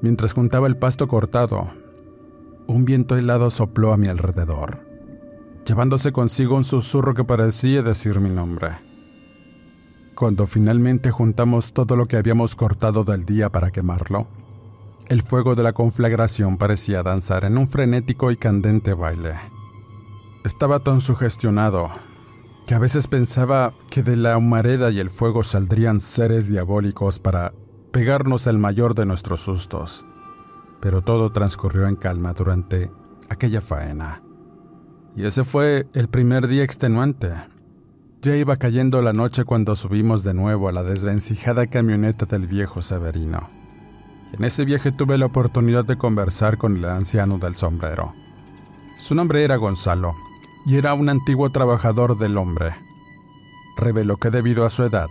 Mientras 0.00 0.32
juntaba 0.32 0.66
el 0.66 0.76
pasto 0.76 1.08
cortado, 1.08 1.70
un 2.66 2.84
viento 2.84 3.16
helado 3.16 3.50
sopló 3.50 3.92
a 3.92 3.96
mi 3.96 4.06
alrededor, 4.06 4.86
llevándose 5.66 6.12
consigo 6.12 6.56
un 6.56 6.64
susurro 6.64 7.14
que 7.14 7.24
parecía 7.24 7.82
decir 7.82 8.18
mi 8.18 8.30
nombre. 8.30 8.91
Cuando 10.14 10.46
finalmente 10.46 11.10
juntamos 11.10 11.72
todo 11.72 11.96
lo 11.96 12.06
que 12.06 12.16
habíamos 12.16 12.54
cortado 12.54 13.04
del 13.04 13.24
día 13.24 13.50
para 13.50 13.70
quemarlo, 13.70 14.26
el 15.08 15.22
fuego 15.22 15.54
de 15.54 15.62
la 15.62 15.72
conflagración 15.72 16.58
parecía 16.58 17.02
danzar 17.02 17.44
en 17.44 17.58
un 17.58 17.66
frenético 17.66 18.30
y 18.30 18.36
candente 18.36 18.94
baile. 18.94 19.34
Estaba 20.44 20.80
tan 20.80 21.00
sugestionado 21.00 21.90
que 22.66 22.74
a 22.74 22.78
veces 22.78 23.08
pensaba 23.08 23.74
que 23.90 24.02
de 24.02 24.16
la 24.16 24.36
humareda 24.36 24.90
y 24.90 25.00
el 25.00 25.10
fuego 25.10 25.42
saldrían 25.42 26.00
seres 26.00 26.48
diabólicos 26.48 27.18
para 27.18 27.52
pegarnos 27.90 28.46
el 28.46 28.58
mayor 28.58 28.94
de 28.94 29.06
nuestros 29.06 29.40
sustos. 29.40 30.04
Pero 30.80 31.02
todo 31.02 31.32
transcurrió 31.32 31.86
en 31.86 31.96
calma 31.96 32.32
durante 32.32 32.90
aquella 33.28 33.60
faena. 33.60 34.22
Y 35.14 35.24
ese 35.24 35.44
fue 35.44 35.86
el 35.92 36.08
primer 36.08 36.48
día 36.48 36.64
extenuante. 36.64 37.34
Ya 38.22 38.36
iba 38.36 38.56
cayendo 38.56 39.02
la 39.02 39.12
noche 39.12 39.44
cuando 39.44 39.74
subimos 39.74 40.22
de 40.22 40.32
nuevo 40.32 40.68
a 40.68 40.72
la 40.72 40.84
desvencijada 40.84 41.66
camioneta 41.66 42.24
del 42.24 42.46
viejo 42.46 42.80
Severino. 42.80 43.50
Y 44.32 44.36
en 44.36 44.44
ese 44.44 44.64
viaje 44.64 44.92
tuve 44.92 45.18
la 45.18 45.26
oportunidad 45.26 45.84
de 45.84 45.98
conversar 45.98 46.56
con 46.56 46.76
el 46.76 46.84
anciano 46.84 47.38
del 47.38 47.56
sombrero. 47.56 48.14
Su 48.96 49.16
nombre 49.16 49.42
era 49.42 49.56
Gonzalo, 49.56 50.14
y 50.64 50.76
era 50.76 50.94
un 50.94 51.08
antiguo 51.08 51.50
trabajador 51.50 52.16
del 52.16 52.38
hombre. 52.38 52.76
Reveló 53.76 54.16
que 54.18 54.30
debido 54.30 54.64
a 54.64 54.70
su 54.70 54.84
edad, 54.84 55.08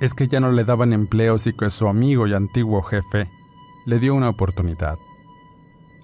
es 0.00 0.14
que 0.14 0.28
ya 0.28 0.38
no 0.38 0.52
le 0.52 0.62
daban 0.62 0.92
empleos 0.92 1.48
y 1.48 1.54
que 1.54 1.70
su 1.70 1.88
amigo 1.88 2.28
y 2.28 2.34
antiguo 2.34 2.82
jefe 2.82 3.28
le 3.84 3.98
dio 3.98 4.14
una 4.14 4.28
oportunidad. 4.28 4.96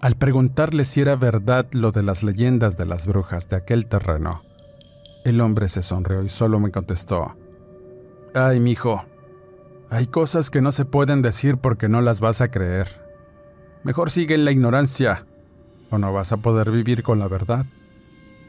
Al 0.01 0.17
preguntarle 0.17 0.85
si 0.85 1.01
era 1.01 1.15
verdad 1.15 1.69
lo 1.71 1.93
de 1.93 2.03
las 2.03 2.25
leyendas 2.25 2.77
de 2.77 2.87
las 2.87 3.07
brujas 3.07 3.49
de 3.49 3.57
aquel 3.57 3.87
terreno, 3.87 4.43
el 5.29 5.41
hombre 5.41 5.69
se 5.69 5.83
sonrió 5.83 6.23
y 6.23 6.29
solo 6.29 6.61
me 6.61 6.71
contestó: 6.71 7.37
Ay, 8.35 8.61
mijo, 8.61 9.05
hay 9.91 10.07
cosas 10.07 10.51
que 10.51 10.61
no 10.61 10.73
se 10.73 10.85
pueden 10.85 11.23
decir 11.23 11.59
porque 11.59 11.89
no 11.89 12.01
las 12.01 12.21
vas 12.21 12.41
a 12.41 12.51
creer. 12.51 12.89
Mejor 13.85 14.11
sigue 14.11 14.35
en 14.35 14.45
la 14.45 14.53
ignorancia, 14.53 15.27
o 15.91 15.99
no 15.99 16.13
vas 16.13 16.33
a 16.33 16.39
poder 16.39 16.71
vivir 16.71 17.03
con 17.03 17.19
la 17.19 17.29
verdad 17.29 17.67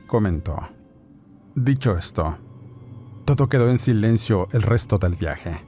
comentó. 0.09 0.57
Dicho 1.55 1.97
esto, 1.97 2.37
todo 3.23 3.47
quedó 3.47 3.69
en 3.69 3.77
silencio 3.77 4.47
el 4.51 4.63
resto 4.63 4.97
del 4.97 5.15
viaje. 5.15 5.63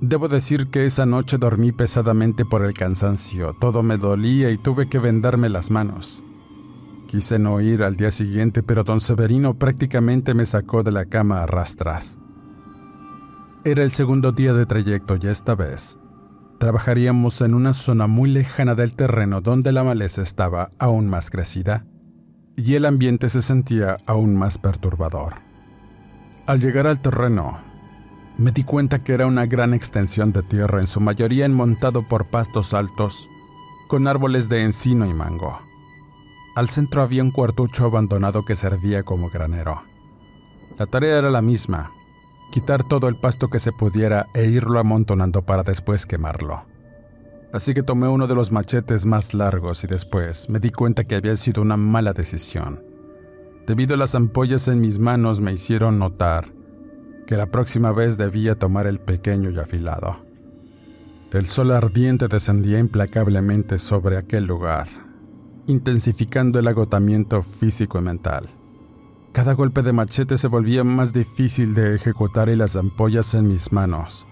Debo 0.00 0.28
decir 0.28 0.68
que 0.68 0.86
esa 0.86 1.06
noche 1.06 1.38
dormí 1.38 1.72
pesadamente 1.72 2.44
por 2.44 2.64
el 2.64 2.74
cansancio, 2.74 3.56
todo 3.58 3.82
me 3.82 3.96
dolía 3.96 4.50
y 4.50 4.58
tuve 4.58 4.88
que 4.88 4.98
vendarme 4.98 5.48
las 5.48 5.70
manos. 5.70 6.22
Quise 7.06 7.38
no 7.38 7.60
ir 7.60 7.82
al 7.82 7.96
día 7.96 8.10
siguiente, 8.10 8.62
pero 8.62 8.84
don 8.84 9.00
Severino 9.00 9.54
prácticamente 9.54 10.34
me 10.34 10.46
sacó 10.46 10.82
de 10.82 10.92
la 10.92 11.04
cama 11.04 11.42
a 11.42 11.46
rastras. 11.46 12.18
Era 13.64 13.82
el 13.82 13.92
segundo 13.92 14.32
día 14.32 14.52
de 14.52 14.66
trayecto 14.66 15.16
y 15.20 15.28
esta 15.28 15.54
vez 15.54 15.98
trabajaríamos 16.58 17.40
en 17.40 17.54
una 17.54 17.74
zona 17.74 18.06
muy 18.06 18.30
lejana 18.30 18.74
del 18.74 18.94
terreno 18.94 19.40
donde 19.40 19.72
la 19.72 19.84
maleza 19.84 20.22
estaba 20.22 20.70
aún 20.78 21.08
más 21.08 21.30
crecida 21.30 21.84
y 22.56 22.74
el 22.74 22.84
ambiente 22.84 23.28
se 23.28 23.42
sentía 23.42 23.96
aún 24.06 24.36
más 24.36 24.58
perturbador. 24.58 25.34
Al 26.46 26.60
llegar 26.60 26.86
al 26.86 27.00
terreno, 27.00 27.58
me 28.36 28.50
di 28.50 28.64
cuenta 28.64 29.02
que 29.02 29.12
era 29.14 29.26
una 29.26 29.46
gran 29.46 29.74
extensión 29.74 30.32
de 30.32 30.42
tierra, 30.42 30.80
en 30.80 30.86
su 30.86 31.00
mayoría 31.00 31.46
enmontado 31.46 32.06
por 32.06 32.26
pastos 32.26 32.74
altos, 32.74 33.28
con 33.88 34.08
árboles 34.08 34.48
de 34.48 34.62
encino 34.62 35.06
y 35.06 35.14
mango. 35.14 35.58
Al 36.54 36.68
centro 36.68 37.02
había 37.02 37.22
un 37.22 37.30
cuartucho 37.30 37.86
abandonado 37.86 38.44
que 38.44 38.54
servía 38.54 39.02
como 39.02 39.30
granero. 39.30 39.82
La 40.78 40.86
tarea 40.86 41.18
era 41.18 41.30
la 41.30 41.42
misma, 41.42 41.92
quitar 42.52 42.82
todo 42.82 43.08
el 43.08 43.16
pasto 43.16 43.48
que 43.48 43.58
se 43.58 43.72
pudiera 43.72 44.26
e 44.34 44.46
irlo 44.46 44.78
amontonando 44.78 45.42
para 45.42 45.62
después 45.62 46.06
quemarlo 46.06 46.64
así 47.54 47.72
que 47.72 47.84
tomé 47.84 48.08
uno 48.08 48.26
de 48.26 48.34
los 48.34 48.50
machetes 48.50 49.06
más 49.06 49.32
largos 49.32 49.84
y 49.84 49.86
después 49.86 50.50
me 50.50 50.58
di 50.58 50.70
cuenta 50.70 51.04
que 51.04 51.14
había 51.14 51.36
sido 51.36 51.62
una 51.62 51.76
mala 51.76 52.12
decisión. 52.12 52.82
Debido 53.64 53.94
a 53.94 53.96
las 53.96 54.16
ampollas 54.16 54.66
en 54.66 54.80
mis 54.80 54.98
manos 54.98 55.40
me 55.40 55.52
hicieron 55.52 56.00
notar 56.00 56.52
que 57.28 57.36
la 57.36 57.46
próxima 57.46 57.92
vez 57.92 58.18
debía 58.18 58.58
tomar 58.58 58.88
el 58.88 58.98
pequeño 58.98 59.50
y 59.50 59.58
afilado. 59.60 60.16
El 61.30 61.46
sol 61.46 61.70
ardiente 61.70 62.26
descendía 62.26 62.80
implacablemente 62.80 63.78
sobre 63.78 64.16
aquel 64.16 64.46
lugar, 64.46 64.88
intensificando 65.66 66.58
el 66.58 66.68
agotamiento 66.68 67.42
físico 67.42 67.98
y 67.98 68.02
mental. 68.02 68.48
Cada 69.32 69.52
golpe 69.54 69.82
de 69.82 69.92
machete 69.92 70.36
se 70.36 70.48
volvía 70.48 70.84
más 70.84 71.12
difícil 71.12 71.74
de 71.74 71.94
ejecutar 71.94 72.48
y 72.48 72.56
las 72.56 72.76
ampollas 72.76 73.34
en 73.34 73.48
mis 73.48 73.72
manos 73.72 74.26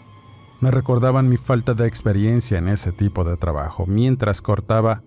me 0.63 0.71
recordaban 0.71 1.29
mi 1.29 1.39
falta 1.39 1.75
de 1.75 1.89
experiencia 1.89 2.57
en 2.57 2.69
ese 2.69 2.93
tipo 2.93 3.25
de 3.25 3.37
trabajo. 3.37 3.85
Mientras 3.85 4.41
cortaba, 4.41 5.03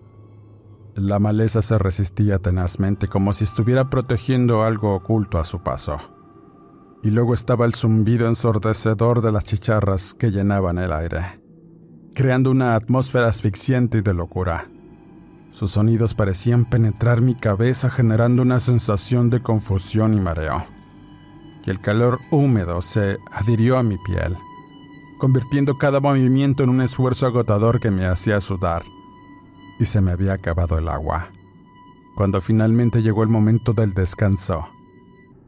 la 0.94 1.18
maleza 1.18 1.62
se 1.62 1.78
resistía 1.78 2.38
tenazmente 2.38 3.08
como 3.08 3.32
si 3.32 3.44
estuviera 3.44 3.88
protegiendo 3.88 4.64
algo 4.64 4.94
oculto 4.94 5.38
a 5.38 5.46
su 5.46 5.62
paso. 5.62 5.96
Y 7.02 7.10
luego 7.10 7.32
estaba 7.32 7.64
el 7.64 7.74
zumbido 7.74 8.26
ensordecedor 8.26 9.22
de 9.22 9.32
las 9.32 9.44
chicharras 9.44 10.12
que 10.12 10.30
llenaban 10.30 10.76
el 10.76 10.92
aire, 10.92 11.40
creando 12.14 12.50
una 12.50 12.74
atmósfera 12.74 13.28
asfixiante 13.28 13.98
y 13.98 14.02
de 14.02 14.12
locura. 14.12 14.68
Sus 15.56 15.72
sonidos 15.72 16.14
parecían 16.14 16.64
penetrar 16.66 17.20
mi 17.22 17.34
cabeza 17.34 17.88
generando 17.88 18.42
una 18.42 18.60
sensación 18.60 19.30
de 19.30 19.40
confusión 19.40 20.14
y 20.14 20.20
mareo. 20.20 20.66
Y 21.64 21.70
el 21.70 21.80
calor 21.80 22.20
húmedo 22.30 22.82
se 22.82 23.18
adhirió 23.32 23.78
a 23.78 23.82
mi 23.82 23.96
piel 23.98 24.36
convirtiendo 25.18 25.78
cada 25.78 26.00
movimiento 26.00 26.62
en 26.62 26.70
un 26.70 26.80
esfuerzo 26.80 27.26
agotador 27.26 27.80
que 27.80 27.90
me 27.90 28.06
hacía 28.06 28.40
sudar. 28.40 28.82
Y 29.78 29.86
se 29.86 30.00
me 30.00 30.12
había 30.12 30.34
acabado 30.34 30.78
el 30.78 30.88
agua. 30.88 31.28
Cuando 32.16 32.40
finalmente 32.40 33.02
llegó 33.02 33.22
el 33.22 33.28
momento 33.28 33.72
del 33.72 33.92
descanso, 33.92 34.66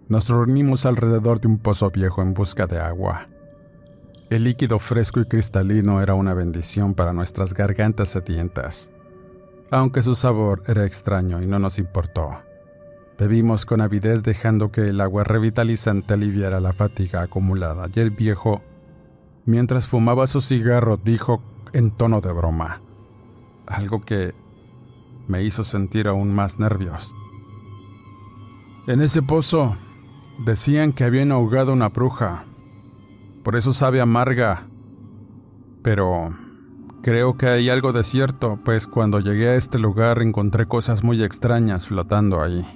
nos 0.08 0.28
reunimos 0.28 0.86
alrededor 0.86 1.40
de 1.40 1.48
un 1.48 1.58
pozo 1.58 1.90
viejo 1.90 2.22
en 2.22 2.34
busca 2.34 2.66
de 2.66 2.78
agua. 2.78 3.28
El 4.30 4.44
líquido 4.44 4.78
fresco 4.78 5.20
y 5.20 5.24
cristalino 5.24 6.02
era 6.02 6.14
una 6.14 6.34
bendición 6.34 6.94
para 6.94 7.14
nuestras 7.14 7.54
gargantas 7.54 8.10
sedientas, 8.10 8.90
aunque 9.70 10.02
su 10.02 10.14
sabor 10.14 10.62
era 10.66 10.84
extraño 10.84 11.42
y 11.42 11.46
no 11.46 11.58
nos 11.58 11.78
importó. 11.78 12.38
Bebimos 13.18 13.66
con 13.66 13.80
avidez 13.80 14.22
dejando 14.22 14.70
que 14.70 14.86
el 14.86 15.00
agua 15.00 15.24
revitalizante 15.24 16.14
aliviara 16.14 16.60
la 16.60 16.72
fatiga 16.72 17.22
acumulada 17.22 17.88
y 17.92 18.00
el 18.00 18.10
viejo 18.10 18.62
Mientras 19.48 19.86
fumaba 19.86 20.26
su 20.26 20.42
cigarro, 20.42 20.98
dijo 20.98 21.40
en 21.72 21.90
tono 21.90 22.20
de 22.20 22.30
broma, 22.32 22.82
algo 23.66 24.02
que 24.02 24.34
me 25.26 25.42
hizo 25.42 25.64
sentir 25.64 26.06
aún 26.06 26.34
más 26.34 26.58
nervios. 26.58 27.14
En 28.86 29.00
ese 29.00 29.22
pozo 29.22 29.74
decían 30.44 30.92
que 30.92 31.04
habían 31.04 31.32
ahogado 31.32 31.72
una 31.72 31.88
bruja, 31.88 32.44
por 33.42 33.56
eso 33.56 33.72
sabe 33.72 34.02
amarga, 34.02 34.66
pero 35.82 36.28
Creo 37.02 37.38
que 37.38 37.46
hay 37.46 37.70
algo 37.70 37.92
de 37.92 38.02
cierto, 38.02 38.58
pues 38.64 38.86
cuando 38.86 39.20
llegué 39.20 39.50
a 39.50 39.54
este 39.54 39.78
lugar 39.78 40.20
encontré 40.20 40.66
cosas 40.66 41.04
muy 41.04 41.22
extrañas 41.22 41.86
flotando 41.86 42.42
ahí. 42.42 42.66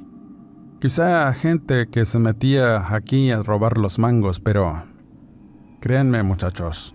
Quizá 0.81 1.33
gente 1.33 1.89
que 1.89 2.05
se 2.05 2.19
metía 2.19 2.95
aquí 2.95 3.31
a 3.31 3.43
robar 3.43 3.79
los 3.79 3.99
mangos, 3.99 4.41
pero 4.41 4.85
créanme 5.81 6.23
muchachos, 6.23 6.95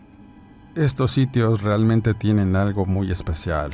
estos 0.75 1.11
sitios 1.11 1.63
realmente 1.63 2.13
tienen 2.13 2.55
algo 2.55 2.85
muy 2.85 3.11
especial. 3.11 3.71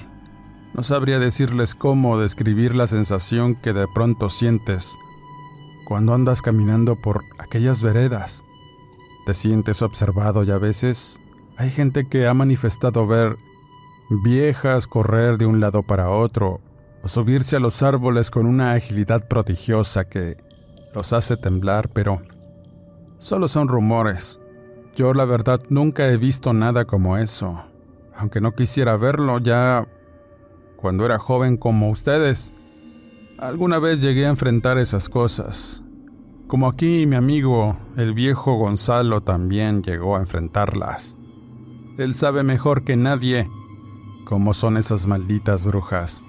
No 0.74 0.82
sabría 0.82 1.20
decirles 1.20 1.76
cómo 1.76 2.18
describir 2.18 2.76
la 2.76 2.88
sensación 2.88 3.56
que 3.56 3.74
de 3.74 3.88
pronto 3.94 4.30
sientes 4.30 4.96
cuando 5.86 6.14
andas 6.14 6.42
caminando 6.42 6.96
por 6.96 7.24
aquellas 7.38 7.84
veredas. 7.84 8.44
Te 9.26 9.34
sientes 9.34 9.82
observado 9.82 10.44
y 10.44 10.52
a 10.52 10.58
veces 10.58 11.20
hay 11.58 11.70
gente 11.70 12.08
que 12.08 12.28
ha 12.28 12.34
manifestado 12.34 13.06
ver 13.08 13.38
viejas 14.10 14.88
correr 14.88 15.38
de 15.38 15.46
un 15.46 15.60
lado 15.60 15.84
para 15.84 16.10
otro 16.10 16.62
o 17.04 17.08
subirse 17.08 17.56
a 17.56 17.60
los 17.60 17.84
árboles 17.84 18.32
con 18.32 18.46
una 18.46 18.74
agilidad 18.74 19.28
prodigiosa 19.28 20.08
que 20.08 20.38
los 20.94 21.14
hace 21.14 21.38
temblar, 21.38 21.90
pero 21.90 22.22
solo 23.18 23.48
son 23.48 23.68
rumores. 23.68 24.40
Yo 24.96 25.14
la 25.14 25.26
verdad 25.26 25.62
nunca 25.70 26.08
he 26.08 26.18
visto 26.18 26.54
nada 26.54 26.86
como 26.86 27.18
eso. 27.18 27.64
Aunque 28.16 28.42
no 28.42 28.54
quisiera 28.54 28.96
verlo, 28.96 29.40
ya 29.40 29.88
cuando 30.78 31.06
era 31.06 31.18
joven 31.18 31.58
como 31.58 31.90
ustedes, 31.90 32.54
alguna 33.40 33.80
vez 33.80 34.02
llegué 34.02 34.26
a 34.26 34.30
enfrentar 34.30 34.78
esas 34.78 35.10
cosas. 35.10 35.84
Como 36.48 36.68
aquí 36.68 37.08
mi 37.08 37.16
amigo, 37.16 37.76
el 37.98 38.14
viejo 38.14 38.56
Gonzalo, 38.56 39.22
también 39.22 39.82
llegó 39.82 40.16
a 40.16 40.20
enfrentarlas. 40.20 41.18
Él 41.98 42.16
sabe 42.16 42.42
mejor 42.42 42.84
que 42.84 42.96
nadie 42.96 43.48
cómo 44.26 44.54
son 44.54 44.78
esas 44.78 45.06
malditas 45.06 45.64
brujas. 45.64 46.24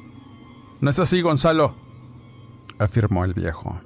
No 0.81 0.91
es 0.91 0.99
así, 0.99 1.23
Gonzalo, 1.23 1.75
afirmó 2.79 3.25
el 3.25 3.33
viejo. 3.33 3.81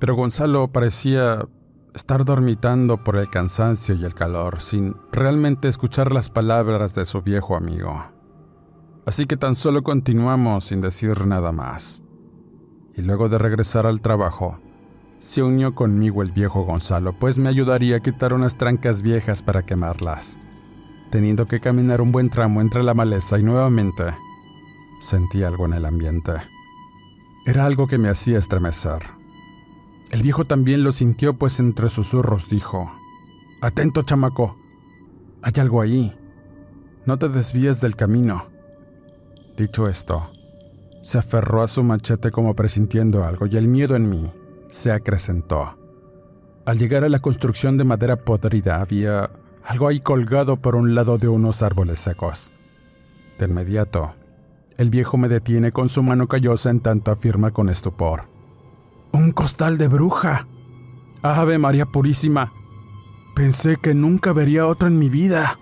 Pero 0.00 0.16
Gonzalo 0.16 0.68
parecía 0.68 1.46
estar 1.94 2.24
dormitando 2.24 2.96
por 2.96 3.16
el 3.16 3.30
cansancio 3.30 3.94
y 3.94 4.04
el 4.04 4.14
calor, 4.14 4.60
sin 4.60 4.96
realmente 5.12 5.68
escuchar 5.68 6.12
las 6.12 6.30
palabras 6.30 6.96
de 6.96 7.04
su 7.04 7.22
viejo 7.22 7.54
amigo. 7.54 8.04
Así 9.06 9.26
que 9.26 9.36
tan 9.36 9.54
solo 9.54 9.82
continuamos 9.82 10.64
sin 10.64 10.80
decir 10.80 11.26
nada 11.26 11.52
más. 11.52 12.02
Y 12.96 13.02
luego 13.02 13.28
de 13.28 13.38
regresar 13.38 13.86
al 13.86 14.00
trabajo, 14.00 14.58
se 15.20 15.44
unió 15.44 15.76
conmigo 15.76 16.22
el 16.22 16.32
viejo 16.32 16.64
Gonzalo, 16.64 17.16
pues 17.16 17.38
me 17.38 17.48
ayudaría 17.48 17.96
a 17.96 18.00
quitar 18.00 18.32
unas 18.32 18.58
trancas 18.58 19.02
viejas 19.02 19.42
para 19.42 19.64
quemarlas 19.64 20.38
teniendo 21.10 21.46
que 21.46 21.60
caminar 21.60 22.00
un 22.00 22.12
buen 22.12 22.30
tramo 22.30 22.60
entre 22.60 22.82
la 22.82 22.94
maleza 22.94 23.38
y 23.38 23.42
nuevamente 23.42 24.04
sentí 25.00 25.42
algo 25.42 25.66
en 25.66 25.74
el 25.74 25.84
ambiente. 25.84 26.32
Era 27.46 27.64
algo 27.64 27.86
que 27.86 27.98
me 27.98 28.08
hacía 28.08 28.38
estremecer. 28.38 29.02
El 30.10 30.22
viejo 30.22 30.44
también 30.44 30.82
lo 30.82 30.92
sintió, 30.92 31.34
pues 31.34 31.60
entre 31.60 31.90
susurros 31.90 32.48
dijo, 32.48 32.90
Atento, 33.60 34.02
chamaco, 34.02 34.56
hay 35.42 35.52
algo 35.58 35.80
ahí. 35.80 36.16
No 37.06 37.18
te 37.18 37.28
desvíes 37.28 37.80
del 37.80 37.96
camino. 37.96 38.46
Dicho 39.56 39.88
esto, 39.88 40.30
se 41.02 41.18
aferró 41.18 41.62
a 41.62 41.68
su 41.68 41.82
machete 41.82 42.30
como 42.30 42.54
presintiendo 42.54 43.24
algo 43.24 43.46
y 43.46 43.56
el 43.56 43.68
miedo 43.68 43.96
en 43.96 44.08
mí 44.08 44.30
se 44.68 44.92
acrecentó. 44.92 45.76
Al 46.64 46.78
llegar 46.78 47.04
a 47.04 47.08
la 47.08 47.20
construcción 47.20 47.78
de 47.78 47.84
madera 47.84 48.16
podrida 48.16 48.80
había 48.80 49.30
algo 49.68 49.86
ahí 49.86 50.00
colgado 50.00 50.56
por 50.56 50.76
un 50.76 50.94
lado 50.94 51.18
de 51.18 51.28
unos 51.28 51.62
árboles 51.62 52.00
secos. 52.00 52.54
De 53.38 53.44
inmediato, 53.44 54.14
el 54.78 54.88
viejo 54.88 55.18
me 55.18 55.28
detiene 55.28 55.72
con 55.72 55.90
su 55.90 56.02
mano 56.02 56.26
callosa 56.26 56.70
en 56.70 56.80
tanto 56.80 57.10
afirma 57.10 57.50
con 57.50 57.68
estupor. 57.68 58.30
¡Un 59.12 59.30
costal 59.30 59.76
de 59.76 59.88
bruja! 59.88 60.48
¡Ave 61.20 61.58
María 61.58 61.84
Purísima! 61.84 62.50
Pensé 63.36 63.76
que 63.76 63.92
nunca 63.92 64.32
vería 64.32 64.66
otro 64.66 64.88
en 64.88 64.98
mi 64.98 65.10
vida. 65.10 65.58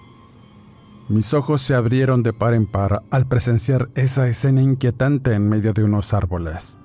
Mis 1.09 1.35
ojos 1.35 1.61
se 1.61 1.75
abrieron 1.75 2.23
de 2.23 2.33
par 2.33 2.55
en 2.55 2.67
par 2.67 3.03
al 3.11 3.27
presenciar 3.27 3.91
esa 3.97 4.29
escena 4.29 4.63
inquietante 4.63 5.33
en 5.33 5.49
medio 5.49 5.73
de 5.73 5.83
unos 5.83 6.15
árboles. 6.15 6.79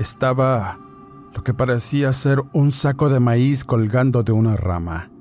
Estaba 0.00 0.78
lo 1.32 1.44
que 1.44 1.54
parecía 1.54 2.12
ser 2.12 2.42
un 2.52 2.72
saco 2.72 3.08
de 3.08 3.20
maíz 3.20 3.62
colgando 3.62 4.24
de 4.24 4.32
una 4.32 4.56
rama. 4.56 5.13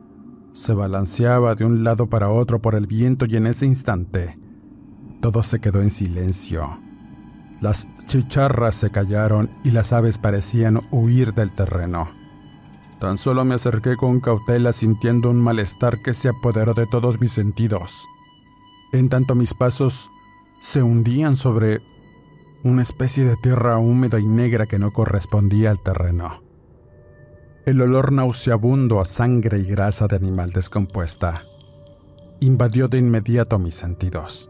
Se 0.54 0.74
balanceaba 0.74 1.56
de 1.56 1.66
un 1.66 1.84
lado 1.84 2.08
para 2.08 2.30
otro 2.30 2.62
por 2.62 2.76
el 2.76 2.86
viento 2.86 3.26
y 3.28 3.36
en 3.36 3.48
ese 3.48 3.66
instante 3.66 4.38
todo 5.20 5.42
se 5.42 5.60
quedó 5.60 5.82
en 5.82 5.90
silencio. 5.90 6.80
Las 7.60 7.88
chicharras 8.06 8.76
se 8.76 8.92
callaron 8.92 9.50
y 9.64 9.72
las 9.72 9.94
aves 9.94 10.18
parecían 10.18 10.82
huir 10.92 11.34
del 11.34 11.54
terreno. 11.54 12.12
Tan 13.00 13.18
solo 13.18 13.46
me 13.46 13.56
acerqué 13.56 13.96
con 13.96 14.20
cautela 14.20 14.74
sintiendo 14.74 15.30
un 15.30 15.42
malestar 15.42 16.02
que 16.02 16.14
se 16.14 16.30
apoderó 16.30 16.74
de 16.74 16.86
todos 16.88 17.20
mis 17.20 17.32
sentidos. 17.32 18.06
En 18.92 19.10
tanto 19.10 19.34
mis 19.34 19.54
pasos 19.54 20.12
se 20.62 20.84
hundían 20.84 21.36
sobre 21.36 21.82
una 22.64 22.82
especie 22.82 23.26
de 23.26 23.38
tierra 23.38 23.78
húmeda 23.78 24.20
y 24.20 24.28
negra 24.28 24.68
que 24.68 24.78
no 24.78 24.92
correspondía 24.92 25.72
al 25.72 25.80
terreno. 25.82 26.44
El 27.66 27.82
olor 27.82 28.12
nauseabundo 28.12 29.00
a 29.00 29.06
sangre 29.06 29.60
y 29.60 29.64
grasa 29.64 30.08
de 30.08 30.18
animal 30.18 30.52
descompuesta 30.52 31.46
invadió 32.42 32.90
de 32.90 32.98
inmediato 32.98 33.58
mis 33.58 33.76
sentidos. 33.76 34.50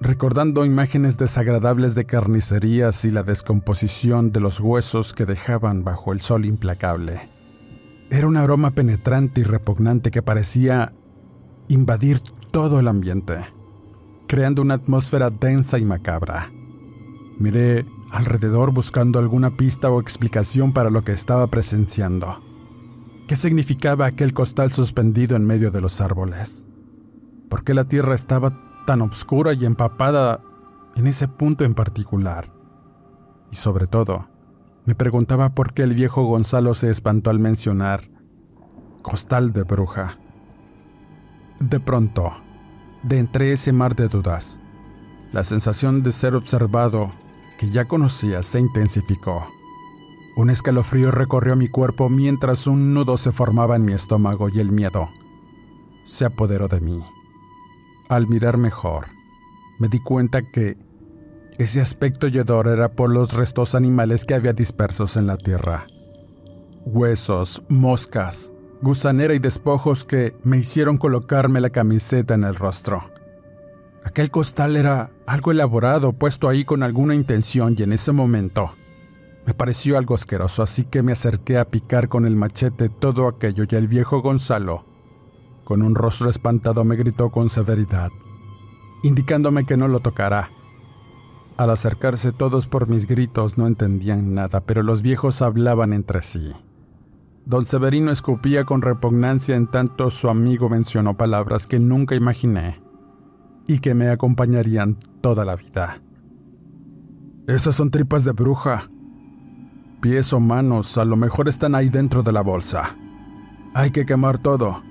Recordando 0.00 0.64
imágenes 0.64 1.18
desagradables 1.18 1.94
de 1.94 2.06
carnicerías 2.06 3.04
y 3.04 3.12
la 3.12 3.22
descomposición 3.22 4.32
de 4.32 4.40
los 4.40 4.58
huesos 4.58 5.14
que 5.14 5.24
dejaban 5.24 5.84
bajo 5.84 6.12
el 6.12 6.20
sol 6.20 6.46
implacable. 6.46 7.30
Era 8.10 8.26
un 8.26 8.36
aroma 8.36 8.72
penetrante 8.72 9.42
y 9.42 9.44
repugnante 9.44 10.10
que 10.10 10.20
parecía 10.20 10.92
invadir 11.68 12.18
todo 12.50 12.80
el 12.80 12.88
ambiente, 12.88 13.36
creando 14.26 14.62
una 14.62 14.74
atmósfera 14.74 15.30
densa 15.30 15.78
y 15.78 15.84
macabra. 15.84 16.50
Miré 17.38 17.86
alrededor 18.10 18.72
buscando 18.72 19.18
alguna 19.18 19.56
pista 19.56 19.90
o 19.90 20.00
explicación 20.00 20.72
para 20.72 20.90
lo 20.90 21.02
que 21.02 21.12
estaba 21.12 21.46
presenciando. 21.46 22.42
¿Qué 23.28 23.36
significaba 23.36 24.06
aquel 24.06 24.34
costal 24.34 24.72
suspendido 24.72 25.36
en 25.36 25.44
medio 25.44 25.70
de 25.70 25.80
los 25.80 26.00
árboles? 26.00 26.66
¿Por 27.48 27.62
qué 27.62 27.74
la 27.74 27.84
tierra 27.84 28.14
estaba 28.14 28.52
tan 28.86 29.02
oscura 29.02 29.52
y 29.54 29.64
empapada 29.64 30.40
en 30.96 31.06
ese 31.06 31.28
punto 31.28 31.64
en 31.64 31.74
particular? 31.74 32.50
Y 33.52 33.56
sobre 33.56 33.86
todo, 33.86 34.28
me 34.84 34.94
preguntaba 34.94 35.54
por 35.54 35.72
qué 35.72 35.82
el 35.82 35.94
viejo 35.94 36.24
Gonzalo 36.24 36.74
se 36.74 36.90
espantó 36.90 37.30
al 37.30 37.38
mencionar 37.38 38.10
costal 39.02 39.52
de 39.52 39.62
bruja. 39.62 40.18
De 41.60 41.78
pronto, 41.78 42.32
de 43.02 43.18
entre 43.18 43.52
ese 43.52 43.72
mar 43.72 43.94
de 43.94 44.08
dudas, 44.08 44.60
la 45.32 45.44
sensación 45.44 46.02
de 46.02 46.12
ser 46.12 46.34
observado 46.34 47.12
que 47.60 47.68
ya 47.68 47.84
conocía 47.84 48.42
se 48.42 48.58
intensificó. 48.58 49.46
Un 50.34 50.48
escalofrío 50.48 51.10
recorrió 51.10 51.56
mi 51.56 51.68
cuerpo 51.68 52.08
mientras 52.08 52.66
un 52.66 52.94
nudo 52.94 53.18
se 53.18 53.32
formaba 53.32 53.76
en 53.76 53.84
mi 53.84 53.92
estómago 53.92 54.48
y 54.48 54.60
el 54.60 54.72
miedo 54.72 55.10
se 56.02 56.24
apoderó 56.24 56.68
de 56.68 56.80
mí. 56.80 57.04
Al 58.08 58.28
mirar 58.28 58.56
mejor, 58.56 59.08
me 59.78 59.88
di 59.88 60.00
cuenta 60.00 60.40
que 60.40 60.78
ese 61.58 61.82
aspecto 61.82 62.28
yedor 62.28 62.66
era 62.66 62.92
por 62.92 63.12
los 63.12 63.34
restos 63.34 63.74
animales 63.74 64.24
que 64.24 64.32
había 64.32 64.54
dispersos 64.54 65.18
en 65.18 65.26
la 65.26 65.36
tierra. 65.36 65.86
Huesos, 66.86 67.62
moscas, 67.68 68.54
gusanera 68.80 69.34
y 69.34 69.38
despojos 69.38 70.06
que 70.06 70.34
me 70.44 70.56
hicieron 70.56 70.96
colocarme 70.96 71.60
la 71.60 71.68
camiseta 71.68 72.32
en 72.32 72.44
el 72.44 72.54
rostro. 72.54 73.04
Aquel 74.04 74.30
costal 74.30 74.76
era 74.76 75.10
algo 75.26 75.50
elaborado, 75.50 76.12
puesto 76.12 76.48
ahí 76.48 76.64
con 76.64 76.82
alguna 76.82 77.14
intención 77.14 77.74
y 77.78 77.82
en 77.82 77.92
ese 77.92 78.12
momento 78.12 78.72
me 79.46 79.54
pareció 79.54 79.98
algo 79.98 80.14
asqueroso, 80.14 80.62
así 80.62 80.84
que 80.84 81.02
me 81.02 81.12
acerqué 81.12 81.58
a 81.58 81.64
picar 81.64 82.08
con 82.08 82.26
el 82.26 82.36
machete 82.36 82.88
todo 82.88 83.26
aquello 83.26 83.64
y 83.68 83.74
el 83.74 83.88
viejo 83.88 84.20
Gonzalo, 84.20 84.84
con 85.64 85.82
un 85.82 85.94
rostro 85.94 86.28
espantado, 86.28 86.84
me 86.84 86.96
gritó 86.96 87.30
con 87.30 87.48
severidad, 87.48 88.10
indicándome 89.02 89.64
que 89.64 89.76
no 89.76 89.88
lo 89.88 90.00
tocara. 90.00 90.50
Al 91.56 91.70
acercarse 91.70 92.32
todos 92.32 92.66
por 92.66 92.88
mis 92.88 93.06
gritos 93.06 93.58
no 93.58 93.66
entendían 93.66 94.34
nada, 94.34 94.60
pero 94.60 94.82
los 94.82 95.02
viejos 95.02 95.42
hablaban 95.42 95.92
entre 95.92 96.22
sí. 96.22 96.52
Don 97.44 97.64
Severino 97.64 98.12
escupía 98.12 98.64
con 98.64 98.82
repugnancia 98.82 99.56
en 99.56 99.66
tanto 99.66 100.10
su 100.10 100.28
amigo 100.28 100.68
mencionó 100.68 101.16
palabras 101.16 101.66
que 101.66 101.80
nunca 101.80 102.14
imaginé 102.14 102.80
y 103.70 103.78
que 103.78 103.94
me 103.94 104.08
acompañarían 104.08 104.96
toda 105.20 105.44
la 105.44 105.54
vida. 105.54 106.02
Esas 107.46 107.76
son 107.76 107.92
tripas 107.92 108.24
de 108.24 108.32
bruja. 108.32 108.90
Pies 110.00 110.32
o 110.32 110.40
manos 110.40 110.98
a 110.98 111.04
lo 111.04 111.14
mejor 111.14 111.48
están 111.48 111.76
ahí 111.76 111.88
dentro 111.88 112.24
de 112.24 112.32
la 112.32 112.40
bolsa. 112.40 112.96
Hay 113.72 113.92
que 113.92 114.04
quemar 114.04 114.38
todo. 114.38 114.82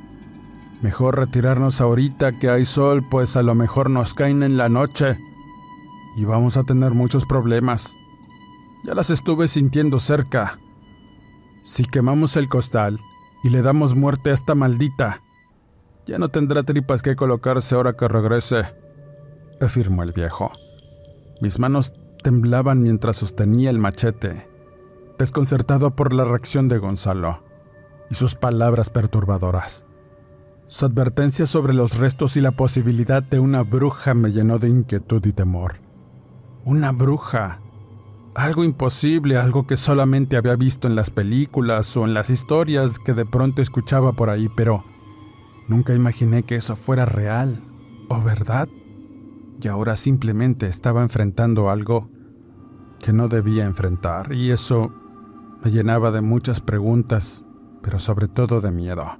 Mejor 0.81 1.17
retirarnos 1.17 1.81
ahorita 1.81 2.39
que 2.39 2.49
hay 2.49 2.63
sol, 2.63 3.05
pues 3.11 3.35
a 3.35 3.43
lo 3.43 3.53
mejor 3.53 3.89
nos 3.89 4.13
caen 4.13 4.43
en 4.43 4.55
la 4.55 4.69
noche 4.69 5.19
y 6.15 6.23
vamos 6.23 6.55
a 6.55 6.63
tener 6.63 6.93
muchos 6.93 7.25
problemas. 7.25 7.97
Ya 8.85 8.95
las 8.95 9.09
estuve 9.09 9.49
sintiendo 9.49 9.99
cerca. 9.99 10.57
Si 11.63 11.83
quemamos 11.83 12.37
el 12.37 12.47
costal 12.47 12.97
y 13.43 13.49
le 13.49 13.61
damos 13.61 13.93
muerte 13.93 14.29
a 14.29 14.33
esta 14.33 14.55
maldita, 14.55 15.21
ya 16.09 16.17
no 16.17 16.29
tendrá 16.29 16.63
tripas 16.63 17.01
que 17.03 17.15
colocarse 17.15 17.75
ahora 17.75 17.93
que 17.93 18.07
regrese, 18.07 18.63
afirmó 19.61 20.03
el 20.03 20.11
viejo. 20.11 20.51
Mis 21.39 21.59
manos 21.59 21.93
temblaban 22.23 22.81
mientras 22.81 23.17
sostenía 23.17 23.69
el 23.69 23.77
machete, 23.77 24.49
desconcertado 25.19 25.95
por 25.95 26.13
la 26.13 26.25
reacción 26.25 26.67
de 26.67 26.79
Gonzalo 26.79 27.43
y 28.09 28.15
sus 28.15 28.35
palabras 28.35 28.89
perturbadoras. 28.89 29.85
Su 30.67 30.85
advertencia 30.85 31.45
sobre 31.45 31.73
los 31.73 31.97
restos 31.97 32.37
y 32.37 32.41
la 32.41 32.51
posibilidad 32.51 33.23
de 33.23 33.39
una 33.39 33.61
bruja 33.61 34.13
me 34.13 34.31
llenó 34.31 34.59
de 34.59 34.69
inquietud 34.69 35.23
y 35.25 35.31
temor. 35.31 35.75
Una 36.65 36.91
bruja. 36.91 37.61
Algo 38.35 38.63
imposible, 38.63 39.37
algo 39.37 39.65
que 39.65 39.77
solamente 39.77 40.37
había 40.37 40.55
visto 40.55 40.87
en 40.87 40.95
las 40.95 41.09
películas 41.09 41.95
o 41.97 42.05
en 42.05 42.13
las 42.13 42.29
historias 42.29 42.99
que 42.99 43.13
de 43.13 43.25
pronto 43.25 43.61
escuchaba 43.61 44.13
por 44.13 44.29
ahí, 44.29 44.49
pero 44.55 44.83
nunca 45.69 45.93
imaginé 45.93 46.43
que 46.43 46.55
eso 46.55 46.75
fuera 46.75 47.05
real 47.05 47.61
o 48.09 48.21
verdad. 48.21 48.67
Y 49.61 49.67
ahora 49.67 49.95
simplemente 49.95 50.67
estaba 50.67 51.01
enfrentando 51.01 51.69
algo 51.69 52.09
que 52.99 53.13
no 53.13 53.29
debía 53.29 53.65
enfrentar, 53.65 54.33
y 54.33 54.51
eso 54.51 54.91
me 55.63 55.71
llenaba 55.71 56.11
de 56.11 56.21
muchas 56.21 56.59
preguntas, 56.59 57.45
pero 57.81 57.99
sobre 57.99 58.27
todo 58.27 58.61
de 58.61 58.71
miedo. 58.71 59.19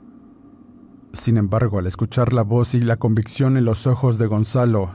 Sin 1.13 1.37
embargo, 1.37 1.79
al 1.79 1.87
escuchar 1.87 2.33
la 2.33 2.43
voz 2.43 2.75
y 2.75 2.81
la 2.81 2.97
convicción 2.97 3.57
en 3.57 3.65
los 3.65 3.87
ojos 3.87 4.17
de 4.17 4.27
Gonzalo, 4.27 4.91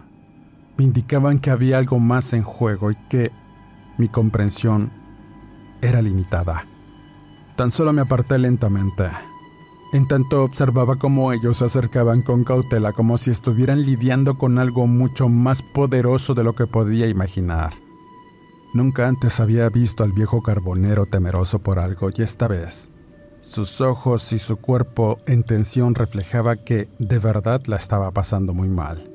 me 0.77 0.85
indicaban 0.85 1.39
que 1.39 1.51
había 1.51 1.79
algo 1.79 1.99
más 1.99 2.33
en 2.35 2.43
juego 2.43 2.91
y 2.91 2.97
que 3.09 3.33
mi 3.99 4.09
comprensión 4.09 4.93
era 5.81 6.03
limitada. 6.03 6.67
Tan 7.57 7.71
solo 7.71 7.93
me 7.93 8.03
aparté 8.03 8.39
lentamente. 8.39 9.05
En 9.95 10.09
tanto 10.09 10.43
observaba 10.43 10.97
cómo 10.97 11.33
ellos 11.33 11.59
se 11.59 11.67
acercaban 11.67 12.21
con 12.21 12.43
cautela 12.43 12.93
como 12.93 13.17
si 13.17 13.31
estuvieran 13.31 13.83
lidiando 13.83 14.37
con 14.37 14.59
algo 14.59 14.89
mucho 14.89 15.29
más 15.29 15.63
poderoso 15.63 16.35
de 16.35 16.43
lo 16.43 16.57
que 16.57 16.67
podía 16.67 17.07
imaginar. 17.07 17.75
Nunca 18.75 19.07
antes 19.07 19.39
había 19.39 19.69
visto 19.69 20.03
al 20.03 20.11
viejo 20.11 20.43
carbonero 20.43 21.07
temeroso 21.07 21.61
por 21.61 21.79
algo 21.79 22.11
y 22.13 22.23
esta 22.23 22.49
vez 22.49 22.91
sus 23.41 23.81
ojos 23.81 24.33
y 24.33 24.41
su 24.41 24.57
cuerpo 24.57 25.21
en 25.27 25.45
tensión 25.45 25.95
reflejaba 25.95 26.57
que 26.57 26.89
de 26.99 27.21
verdad 27.21 27.63
la 27.67 27.77
estaba 27.77 28.11
pasando 28.11 28.53
muy 28.53 28.69
mal. 28.69 29.13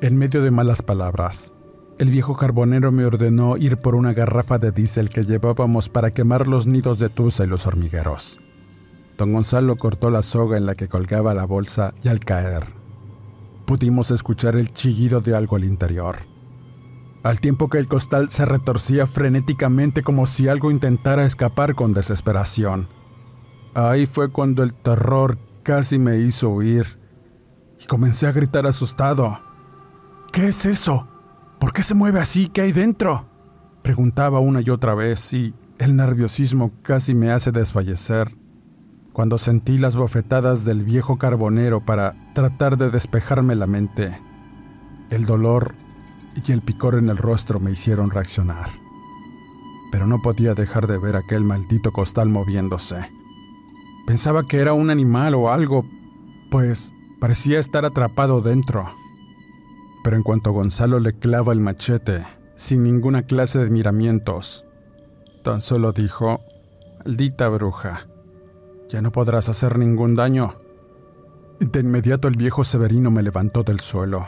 En 0.00 0.16
medio 0.16 0.40
de 0.40 0.50
malas 0.50 0.80
palabras, 0.80 1.52
el 1.98 2.10
viejo 2.10 2.34
carbonero 2.34 2.92
me 2.92 3.04
ordenó 3.04 3.58
ir 3.58 3.76
por 3.76 3.94
una 3.94 4.14
garrafa 4.14 4.56
de 4.56 4.72
diésel 4.72 5.10
que 5.10 5.24
llevábamos 5.24 5.90
para 5.90 6.12
quemar 6.12 6.48
los 6.48 6.66
nidos 6.66 6.98
de 6.98 7.10
tusa 7.10 7.44
y 7.44 7.48
los 7.48 7.66
hormigueros. 7.66 8.40
Don 9.22 9.34
Gonzalo 9.34 9.76
cortó 9.76 10.10
la 10.10 10.20
soga 10.20 10.56
en 10.56 10.66
la 10.66 10.74
que 10.74 10.88
colgaba 10.88 11.32
la 11.32 11.44
bolsa 11.44 11.94
y 12.02 12.08
al 12.08 12.18
caer, 12.18 12.66
pudimos 13.66 14.10
escuchar 14.10 14.56
el 14.56 14.72
chillido 14.72 15.20
de 15.20 15.36
algo 15.36 15.54
al 15.54 15.62
interior. 15.62 16.16
Al 17.22 17.38
tiempo 17.38 17.68
que 17.68 17.78
el 17.78 17.86
costal 17.86 18.30
se 18.30 18.46
retorcía 18.46 19.06
frenéticamente 19.06 20.02
como 20.02 20.26
si 20.26 20.48
algo 20.48 20.72
intentara 20.72 21.24
escapar 21.24 21.76
con 21.76 21.92
desesperación. 21.92 22.88
Ahí 23.74 24.06
fue 24.06 24.32
cuando 24.32 24.64
el 24.64 24.74
terror 24.74 25.38
casi 25.62 26.00
me 26.00 26.18
hizo 26.18 26.48
huir 26.48 26.98
y 27.80 27.86
comencé 27.86 28.26
a 28.26 28.32
gritar 28.32 28.66
asustado. 28.66 29.38
¿Qué 30.32 30.48
es 30.48 30.66
eso? 30.66 31.06
¿Por 31.60 31.72
qué 31.72 31.84
se 31.84 31.94
mueve 31.94 32.18
así? 32.18 32.48
¿Qué 32.48 32.62
hay 32.62 32.72
dentro? 32.72 33.28
Preguntaba 33.82 34.40
una 34.40 34.62
y 34.62 34.70
otra 34.70 34.96
vez 34.96 35.32
y 35.32 35.54
el 35.78 35.94
nerviosismo 35.94 36.72
casi 36.82 37.14
me 37.14 37.30
hace 37.30 37.52
desfallecer 37.52 38.41
cuando 39.12 39.36
sentí 39.38 39.78
las 39.78 39.96
bofetadas 39.96 40.64
del 40.64 40.84
viejo 40.84 41.18
carbonero 41.18 41.84
para 41.84 42.14
tratar 42.34 42.78
de 42.78 42.90
despejarme 42.90 43.54
la 43.54 43.66
mente. 43.66 44.18
El 45.10 45.26
dolor 45.26 45.74
y 46.34 46.52
el 46.52 46.62
picor 46.62 46.94
en 46.94 47.10
el 47.10 47.18
rostro 47.18 47.60
me 47.60 47.70
hicieron 47.70 48.10
reaccionar. 48.10 48.70
Pero 49.90 50.06
no 50.06 50.22
podía 50.22 50.54
dejar 50.54 50.86
de 50.86 50.98
ver 50.98 51.16
aquel 51.16 51.44
maldito 51.44 51.92
costal 51.92 52.30
moviéndose. 52.30 52.96
Pensaba 54.06 54.48
que 54.48 54.58
era 54.58 54.72
un 54.72 54.88
animal 54.90 55.34
o 55.34 55.52
algo, 55.52 55.84
pues 56.50 56.94
parecía 57.20 57.60
estar 57.60 57.84
atrapado 57.84 58.40
dentro. 58.40 58.86
Pero 60.02 60.16
en 60.16 60.22
cuanto 60.22 60.52
Gonzalo 60.52 60.98
le 60.98 61.12
clava 61.12 61.52
el 61.52 61.60
machete, 61.60 62.24
sin 62.56 62.82
ninguna 62.82 63.22
clase 63.22 63.58
de 63.58 63.70
miramientos, 63.70 64.64
tan 65.44 65.60
solo 65.60 65.92
dijo, 65.92 66.40
maldita 67.04 67.48
bruja, 67.48 68.06
ya 68.92 69.00
no 69.00 69.10
podrás 69.10 69.48
hacer 69.48 69.78
ningún 69.78 70.14
daño. 70.14 70.54
De 71.58 71.80
inmediato 71.80 72.28
el 72.28 72.36
viejo 72.36 72.62
Severino 72.62 73.10
me 73.10 73.22
levantó 73.22 73.62
del 73.62 73.80
suelo 73.80 74.26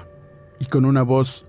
y 0.58 0.64
con 0.66 0.86
una 0.86 1.02
voz 1.02 1.44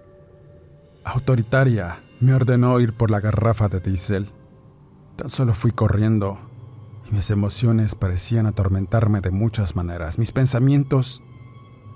autoritaria 1.06 2.04
me 2.20 2.34
ordenó 2.34 2.78
ir 2.82 2.94
por 2.94 3.12
la 3.12 3.22
garrafa 3.22 3.70
de 3.70 3.80
diésel. 3.80 4.32
Tan 5.16 5.30
solo 5.30 5.54
fui 5.54 5.72
corriendo 5.72 6.38
y 7.10 7.16
mis 7.16 7.30
emociones 7.30 7.96
parecían 7.96 8.48
atormentarme 8.48 9.22
de 9.22 9.32
muchas 9.32 9.78
maneras. 9.78 10.20
Mis 10.20 10.34
pensamientos, 10.34 11.24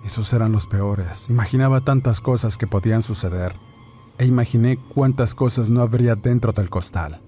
esos 0.05 0.31
eran 0.31 0.53
los 0.53 0.67
peores. 0.67 1.29
Imaginaba 1.29 1.81
tantas 1.81 2.21
cosas 2.21 2.57
que 2.57 2.67
podían 2.67 3.01
suceder 3.01 3.55
e 4.17 4.25
imaginé 4.25 4.77
cuántas 4.95 5.35
cosas 5.35 5.69
no 5.69 5.81
habría 5.81 6.15
dentro 6.15 6.53
del 6.53 6.69
costal. 6.69 7.19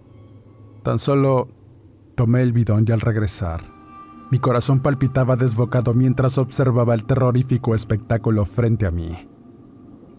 Tan 0.82 0.98
solo 0.98 1.50
tomé 2.16 2.42
el 2.42 2.54
bidón 2.54 2.86
y 2.88 2.92
al 2.94 3.02
regresar, 3.02 3.81
mi 4.32 4.40
corazón 4.40 4.80
palpitaba 4.80 5.36
desbocado 5.36 5.94
mientras 5.94 6.38
observaba 6.38 6.94
el 6.96 7.04
terrorífico 7.04 7.76
espectáculo 7.76 8.46
frente 8.46 8.86
a 8.86 8.92
mí. 8.92 9.12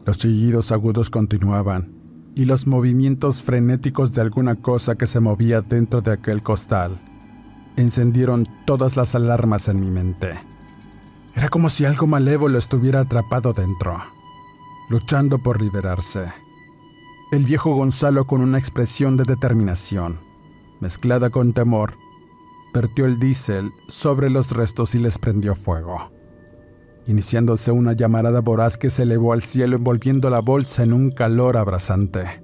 Los 0.04 0.18
chillidos 0.18 0.70
agudos 0.70 1.08
continuaban 1.08 1.94
y 2.34 2.44
los 2.44 2.66
movimientos 2.66 3.42
frenéticos 3.42 4.12
de 4.12 4.20
alguna 4.20 4.56
cosa 4.56 4.96
que 4.96 5.06
se 5.06 5.20
movía 5.20 5.62
dentro 5.62 6.02
de 6.02 6.12
aquel 6.12 6.42
costal 6.42 7.00
encendieron 7.76 8.46
todas 8.66 8.98
las 8.98 9.14
alarmas 9.14 9.68
en 9.68 9.80
mi 9.80 9.90
mente. 9.90 10.38
Era 11.34 11.48
como 11.48 11.70
si 11.70 11.86
algo 11.86 12.06
malévolo 12.06 12.58
estuviera 12.58 13.00
atrapado 13.00 13.54
dentro, 13.54 13.96
luchando 14.90 15.38
por 15.38 15.62
liberarse. 15.62 16.26
El 17.30 17.46
viejo 17.46 17.74
Gonzalo, 17.74 18.26
con 18.26 18.42
una 18.42 18.58
expresión 18.58 19.16
de 19.16 19.24
determinación, 19.24 20.20
mezclada 20.80 21.30
con 21.30 21.54
temor, 21.54 21.94
vertió 22.72 23.06
el 23.06 23.18
diésel 23.18 23.70
sobre 23.88 24.30
los 24.30 24.50
restos 24.50 24.94
y 24.94 24.98
les 24.98 25.18
prendió 25.18 25.54
fuego, 25.54 26.12
iniciándose 27.06 27.72
una 27.72 27.92
llamarada 27.92 28.40
voraz 28.40 28.78
que 28.78 28.90
se 28.90 29.02
elevó 29.02 29.32
al 29.32 29.42
cielo 29.42 29.76
envolviendo 29.76 30.30
la 30.30 30.40
bolsa 30.40 30.82
en 30.82 30.92
un 30.92 31.10
calor 31.10 31.56
abrasante 31.56 32.42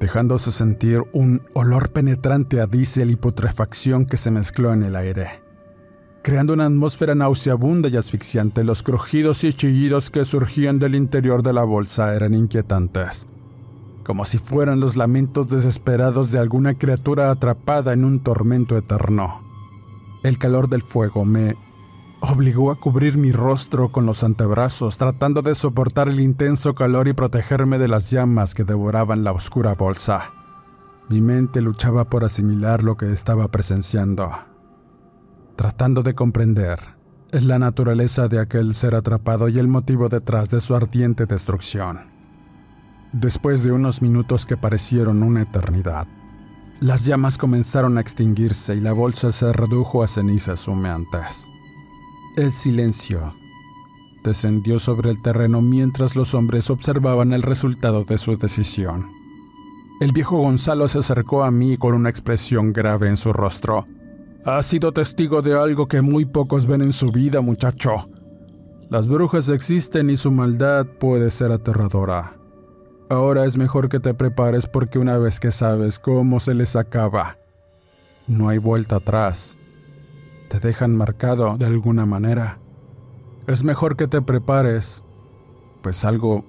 dejándose 0.00 0.52
sentir 0.52 1.02
un 1.12 1.42
olor 1.54 1.90
penetrante 1.90 2.60
a 2.60 2.66
diésel 2.66 3.10
y 3.10 3.16
putrefacción 3.16 4.06
que 4.06 4.16
se 4.16 4.30
mezcló 4.30 4.72
en 4.72 4.82
el 4.82 4.96
aire, 4.96 5.26
creando 6.22 6.52
una 6.52 6.66
atmósfera 6.66 7.14
nauseabunda 7.14 7.88
y 7.88 7.96
asfixiante. 7.96 8.64
Los 8.64 8.82
crujidos 8.82 9.44
y 9.44 9.52
chillidos 9.52 10.10
que 10.10 10.24
surgían 10.24 10.78
del 10.78 10.94
interior 10.94 11.42
de 11.42 11.52
la 11.52 11.64
bolsa 11.64 12.14
eran 12.14 12.34
inquietantes, 12.34 13.26
como 14.08 14.24
si 14.24 14.38
fueran 14.38 14.80
los 14.80 14.96
lamentos 14.96 15.50
desesperados 15.50 16.30
de 16.30 16.38
alguna 16.38 16.78
criatura 16.78 17.30
atrapada 17.30 17.92
en 17.92 18.06
un 18.06 18.20
tormento 18.20 18.78
eterno. 18.78 19.42
El 20.22 20.38
calor 20.38 20.70
del 20.70 20.80
fuego 20.80 21.26
me 21.26 21.56
obligó 22.20 22.70
a 22.70 22.80
cubrir 22.80 23.18
mi 23.18 23.32
rostro 23.32 23.92
con 23.92 24.06
los 24.06 24.24
antebrazos, 24.24 24.96
tratando 24.96 25.42
de 25.42 25.54
soportar 25.54 26.08
el 26.08 26.20
intenso 26.20 26.74
calor 26.74 27.06
y 27.06 27.12
protegerme 27.12 27.76
de 27.76 27.88
las 27.88 28.10
llamas 28.10 28.54
que 28.54 28.64
devoraban 28.64 29.24
la 29.24 29.32
oscura 29.32 29.74
bolsa. 29.74 30.32
Mi 31.10 31.20
mente 31.20 31.60
luchaba 31.60 32.06
por 32.06 32.24
asimilar 32.24 32.82
lo 32.82 32.96
que 32.96 33.12
estaba 33.12 33.48
presenciando, 33.48 34.30
tratando 35.54 36.02
de 36.02 36.14
comprender 36.14 36.80
la 37.30 37.58
naturaleza 37.58 38.26
de 38.28 38.40
aquel 38.40 38.74
ser 38.74 38.94
atrapado 38.94 39.50
y 39.50 39.58
el 39.58 39.68
motivo 39.68 40.08
detrás 40.08 40.48
de 40.48 40.62
su 40.62 40.74
ardiente 40.74 41.26
destrucción. 41.26 42.17
Después 43.12 43.62
de 43.62 43.72
unos 43.72 44.02
minutos 44.02 44.46
que 44.46 44.56
parecieron 44.56 45.22
una 45.22 45.42
eternidad, 45.42 46.06
las 46.80 47.04
llamas 47.04 47.38
comenzaron 47.38 47.98
a 47.98 48.00
extinguirse 48.00 48.76
y 48.76 48.80
la 48.80 48.92
bolsa 48.92 49.32
se 49.32 49.52
redujo 49.52 50.02
a 50.02 50.08
cenizas 50.08 50.68
humeantes. 50.68 51.48
El 52.36 52.52
silencio 52.52 53.34
descendió 54.22 54.78
sobre 54.78 55.10
el 55.10 55.22
terreno 55.22 55.62
mientras 55.62 56.16
los 56.16 56.34
hombres 56.34 56.70
observaban 56.70 57.32
el 57.32 57.42
resultado 57.42 58.04
de 58.04 58.18
su 58.18 58.36
decisión. 58.36 59.10
El 60.00 60.12
viejo 60.12 60.36
Gonzalo 60.36 60.88
se 60.88 60.98
acercó 60.98 61.42
a 61.44 61.50
mí 61.50 61.76
con 61.76 61.94
una 61.94 62.10
expresión 62.10 62.72
grave 62.72 63.08
en 63.08 63.16
su 63.16 63.32
rostro, 63.32 63.86
Has 64.48 64.64
sido 64.64 64.92
testigo 64.92 65.42
de 65.42 65.54
algo 65.54 65.88
que 65.88 66.00
muy 66.00 66.24
pocos 66.24 66.64
ven 66.64 66.80
en 66.80 66.94
su 66.94 67.10
vida, 67.10 67.42
muchacho. 67.42 68.08
Las 68.88 69.06
brujas 69.06 69.50
existen 69.50 70.08
y 70.08 70.16
su 70.16 70.30
maldad 70.30 70.86
puede 70.86 71.30
ser 71.30 71.52
aterradora. 71.52 72.37
Ahora 73.10 73.46
es 73.46 73.56
mejor 73.56 73.88
que 73.88 74.00
te 74.00 74.12
prepares 74.12 74.66
porque 74.66 74.98
una 74.98 75.16
vez 75.16 75.40
que 75.40 75.50
sabes 75.50 75.98
cómo 75.98 76.40
se 76.40 76.52
les 76.52 76.76
acaba, 76.76 77.38
no 78.26 78.50
hay 78.50 78.58
vuelta 78.58 78.96
atrás. 78.96 79.56
Te 80.50 80.60
dejan 80.60 80.94
marcado 80.94 81.56
de 81.56 81.64
alguna 81.64 82.04
manera. 82.04 82.58
Es 83.46 83.64
mejor 83.64 83.96
que 83.96 84.08
te 84.08 84.20
prepares, 84.20 85.04
pues 85.82 86.04
algo 86.04 86.44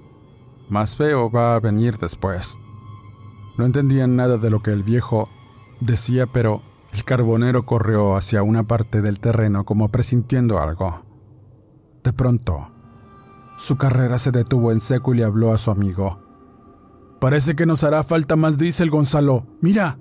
más 0.68 0.98
feo 0.98 1.32
va 1.32 1.56
a 1.56 1.60
venir 1.62 1.98
después. 1.98 2.58
No 3.58 3.66
entendían 3.66 4.18
nada 4.18 4.38
de 4.38 4.50
lo 4.50 4.62
que 4.62 4.72
el 4.72 4.84
viejo 4.84 5.30
decía, 5.80 6.28
pero 6.28 6.62
el 6.92 7.06
carbonero 7.06 7.66
corrió 7.66 8.18
hacia 8.18 8.44
una 8.44 8.64
parte 8.64 9.02
del 9.02 9.22
terreno 9.22 9.64
como 9.64 9.88
presintiendo 9.88 10.60
algo. 10.60 11.06
De 12.04 12.12
pronto, 12.12 12.70
su 13.58 13.78
carrera 13.78 14.20
se 14.20 14.32
detuvo 14.32 14.74
en 14.74 14.82
seco 14.82 15.14
y 15.14 15.18
le 15.18 15.24
habló 15.24 15.54
a 15.54 15.58
su 15.58 15.72
amigo. 15.72 16.29
Parece 17.20 17.56
que 17.56 17.66
nos 17.66 17.84
hará 17.84 18.04
falta 18.04 18.36
más 18.36 18.58
diésel, 18.58 18.90
Gonzalo. 18.90 19.46
Mira. 19.62 20.00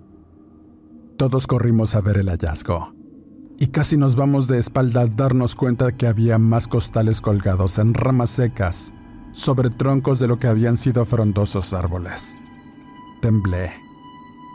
Todos 1.17 1.49
corrimos 1.49 1.97
a 1.97 2.01
ver 2.01 2.19
el 2.19 2.29
hallazgo. 2.29 2.95
Y 3.59 3.69
casi 3.69 3.97
nos 3.97 4.15
vamos 4.15 4.47
de 4.47 4.59
espalda 4.59 5.01
al 5.01 5.17
darnos 5.17 5.57
cuenta 5.57 5.97
que 5.97 6.07
había 6.07 6.39
más 6.39 6.69
costales 6.69 7.21
colgados 7.21 7.79
en 7.79 7.95
ramas 7.95 8.31
secas 8.31 8.95
sobre 9.33 9.71
troncos 9.71 10.21
de 10.21 10.29
lo 10.29 10.39
que 10.39 10.47
habían 10.47 10.77
sido 10.77 11.05
frondosos 11.05 11.73
árboles. 11.73 12.37
Temblé. 13.21 13.73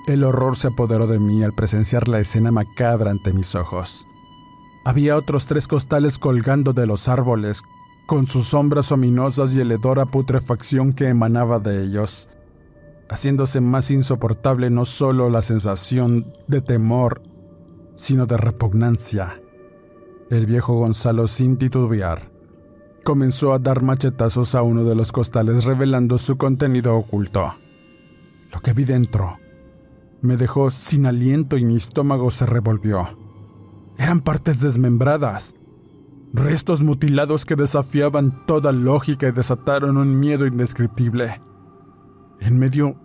El 0.08 0.24
horror 0.24 0.58
se 0.58 0.68
apoderó 0.68 1.08
de 1.08 1.20
mí 1.20 1.44
al 1.44 1.54
presenciar 1.54 2.08
la 2.08 2.20
escena 2.20 2.52
macabra 2.52 3.12
ante 3.12 3.34
mis 3.34 3.56
ojos. 3.56 4.06
Había 4.86 5.18
otros 5.18 5.48
tres 5.48 5.68
costales 5.68 6.18
colgando 6.18 6.74
de 6.74 6.86
los 6.86 7.08
árboles, 7.08 7.62
con 8.06 8.28
sus 8.28 8.48
sombras 8.48 8.92
ominosas 8.92 9.56
y 9.56 9.62
el 9.62 9.72
hedor 9.72 10.00
a 10.00 10.06
putrefacción 10.06 10.94
que 10.94 11.08
emanaba 11.08 11.60
de 11.60 11.86
ellos, 11.86 12.28
haciéndose 13.10 13.62
más 13.62 13.92
insoportable 13.92 14.70
no 14.70 14.86
solo 14.86 15.30
la 15.30 15.42
sensación 15.42 16.34
de 16.48 16.62
temor, 16.62 17.22
sino 17.96 18.26
de 18.26 18.38
repugnancia. 18.38 19.42
El 20.30 20.46
viejo 20.46 20.74
Gonzalo, 20.76 21.28
sin 21.28 21.58
titubear, 21.58 22.32
comenzó 23.04 23.54
a 23.54 23.60
dar 23.60 23.82
machetazos 23.82 24.56
a 24.56 24.64
uno 24.64 24.84
de 24.84 24.96
los 24.96 25.12
costales 25.12 25.66
revelando 25.66 26.18
su 26.18 26.38
contenido 26.38 26.96
oculto. 26.96 27.54
Lo 28.52 28.62
que 28.62 28.74
vi 28.74 28.86
dentro 28.86 29.38
me 30.22 30.38
dejó 30.38 30.72
sin 30.72 31.06
aliento 31.06 31.58
y 31.58 31.66
mi 31.66 31.76
estómago 31.76 32.32
se 32.32 32.46
revolvió. 32.46 33.08
Eran 33.98 34.22
partes 34.22 34.60
desmembradas, 34.60 35.54
restos 36.34 36.82
mutilados 36.82 37.46
que 37.46 37.56
desafiaban 37.56 38.46
toda 38.46 38.72
lógica 38.72 39.28
y 39.28 39.32
desataron 39.32 39.98
un 39.98 40.20
miedo 40.20 40.48
indescriptible. 40.48 41.42
En 42.46 42.60
medio 42.60 42.98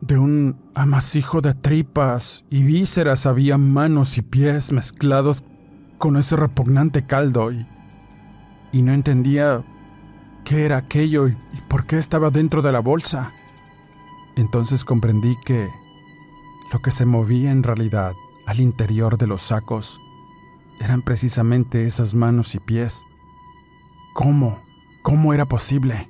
de 0.00 0.16
un 0.16 0.56
amasijo 0.74 1.42
de 1.42 1.52
tripas 1.52 2.46
y 2.48 2.62
vísceras 2.62 3.26
había 3.26 3.58
manos 3.58 4.16
y 4.16 4.22
pies 4.22 4.72
mezclados 4.72 5.44
con 5.98 6.16
ese 6.16 6.34
repugnante 6.34 7.06
caldo 7.06 7.52
y, 7.52 7.66
y 8.72 8.80
no 8.80 8.92
entendía 8.92 9.62
qué 10.44 10.64
era 10.64 10.78
aquello 10.78 11.28
y 11.28 11.36
por 11.68 11.84
qué 11.84 11.98
estaba 11.98 12.30
dentro 12.30 12.62
de 12.62 12.72
la 12.72 12.80
bolsa. 12.80 13.34
Entonces 14.36 14.82
comprendí 14.82 15.36
que 15.44 15.68
lo 16.72 16.80
que 16.80 16.90
se 16.90 17.04
movía 17.04 17.50
en 17.50 17.62
realidad 17.62 18.14
al 18.46 18.60
interior 18.60 19.18
de 19.18 19.26
los 19.26 19.42
sacos 19.42 20.00
eran 20.80 21.02
precisamente 21.02 21.84
esas 21.84 22.14
manos 22.14 22.54
y 22.54 22.60
pies. 22.60 23.04
¿Cómo? 24.14 24.62
¿Cómo 25.02 25.34
era 25.34 25.44
posible? 25.44 26.09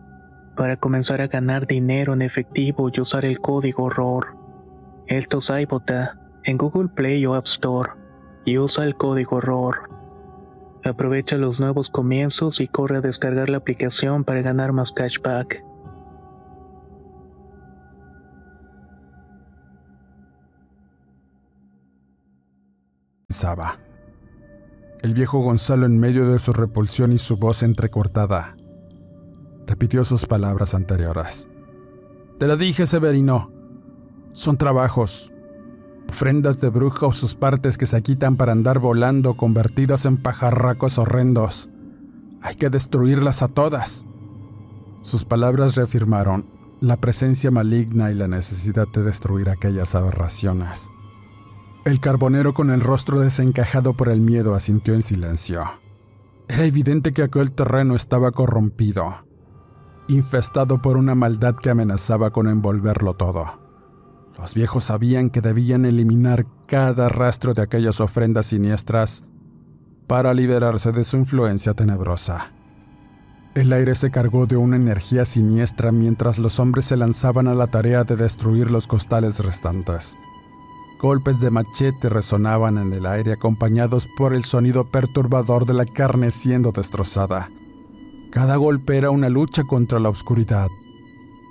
para 0.55 0.77
comenzar 0.77 1.21
a 1.21 1.27
ganar 1.27 1.67
dinero 1.67 2.13
en 2.13 2.21
efectivo 2.21 2.89
y 2.93 3.01
usar 3.01 3.25
el 3.25 3.39
código 3.39 3.89
ROR. 3.89 4.35
Esto 5.07 5.39
es 5.39 5.49
iBota 5.49 6.19
en 6.43 6.57
Google 6.57 6.89
Play 6.89 7.25
o 7.25 7.35
App 7.35 7.47
Store 7.47 7.91
y 8.45 8.57
usa 8.57 8.85
el 8.85 8.95
código 8.95 9.41
ROR. 9.41 9.89
Aprovecha 10.83 11.37
los 11.37 11.59
nuevos 11.59 11.89
comienzos 11.89 12.59
y 12.59 12.67
corre 12.67 12.97
a 12.97 13.01
descargar 13.01 13.49
la 13.49 13.57
aplicación 13.57 14.23
para 14.23 14.41
ganar 14.41 14.73
más 14.73 14.91
cashback. 14.91 15.63
El 25.01 25.13
viejo 25.13 25.39
Gonzalo 25.39 25.85
en 25.85 25.99
medio 25.99 26.31
de 26.31 26.37
su 26.37 26.53
repulsión 26.53 27.11
y 27.11 27.17
su 27.17 27.37
voz 27.37 27.63
entrecortada. 27.63 28.55
Repitió 29.71 30.03
sus 30.03 30.25
palabras 30.25 30.75
anteriores. 30.75 31.47
Te 32.39 32.45
lo 32.45 32.57
dije, 32.57 32.85
Severino. 32.85 33.53
Son 34.33 34.57
trabajos, 34.57 35.31
ofrendas 36.09 36.59
de 36.59 36.67
bruja 36.67 37.05
o 37.05 37.13
sus 37.13 37.35
partes 37.35 37.77
que 37.77 37.85
se 37.85 38.01
quitan 38.01 38.35
para 38.35 38.51
andar 38.51 38.79
volando 38.79 39.35
convertidos 39.35 40.05
en 40.05 40.21
pajarracos 40.21 40.97
horrendos. 40.97 41.69
Hay 42.41 42.55
que 42.55 42.69
destruirlas 42.69 43.43
a 43.43 43.47
todas. 43.47 44.05
Sus 45.03 45.23
palabras 45.23 45.75
reafirmaron 45.75 46.47
la 46.81 46.97
presencia 46.97 47.49
maligna 47.49 48.11
y 48.11 48.15
la 48.15 48.27
necesidad 48.27 48.89
de 48.89 49.03
destruir 49.03 49.49
aquellas 49.49 49.95
aberraciones. 49.95 50.89
El 51.85 52.01
carbonero 52.01 52.53
con 52.53 52.71
el 52.71 52.81
rostro 52.81 53.21
desencajado 53.21 53.93
por 53.93 54.09
el 54.09 54.19
miedo 54.19 54.53
asintió 54.53 54.95
en 54.95 55.01
silencio. 55.01 55.63
Era 56.49 56.65
evidente 56.65 57.13
que 57.13 57.23
aquel 57.23 57.53
terreno 57.53 57.95
estaba 57.95 58.31
corrompido, 58.31 59.30
infestado 60.15 60.81
por 60.81 60.97
una 60.97 61.15
maldad 61.15 61.55
que 61.55 61.69
amenazaba 61.69 62.31
con 62.31 62.47
envolverlo 62.47 63.13
todo. 63.15 63.59
Los 64.37 64.55
viejos 64.55 64.85
sabían 64.85 65.29
que 65.29 65.41
debían 65.41 65.85
eliminar 65.85 66.45
cada 66.65 67.09
rastro 67.09 67.53
de 67.53 67.61
aquellas 67.61 67.99
ofrendas 67.99 68.47
siniestras 68.47 69.23
para 70.07 70.33
liberarse 70.33 70.91
de 70.91 71.03
su 71.03 71.17
influencia 71.17 71.73
tenebrosa. 71.73 72.51
El 73.53 73.73
aire 73.73 73.95
se 73.95 74.11
cargó 74.11 74.47
de 74.47 74.57
una 74.57 74.77
energía 74.77 75.25
siniestra 75.25 75.91
mientras 75.91 76.39
los 76.39 76.59
hombres 76.59 76.85
se 76.85 76.97
lanzaban 76.97 77.47
a 77.47 77.53
la 77.53 77.67
tarea 77.67 78.03
de 78.03 78.15
destruir 78.15 78.71
los 78.71 78.87
costales 78.87 79.39
restantes. 79.43 80.17
Golpes 81.01 81.39
de 81.39 81.51
machete 81.51 82.09
resonaban 82.09 82.77
en 82.77 82.93
el 82.93 83.05
aire 83.05 83.33
acompañados 83.33 84.07
por 84.17 84.33
el 84.33 84.43
sonido 84.45 84.85
perturbador 84.85 85.65
de 85.65 85.73
la 85.73 85.85
carne 85.85 86.31
siendo 86.31 86.71
destrozada. 86.71 87.49
Cada 88.31 88.55
golpe 88.55 88.95
era 88.95 89.11
una 89.11 89.27
lucha 89.27 89.65
contra 89.65 89.99
la 89.99 90.07
oscuridad, 90.07 90.69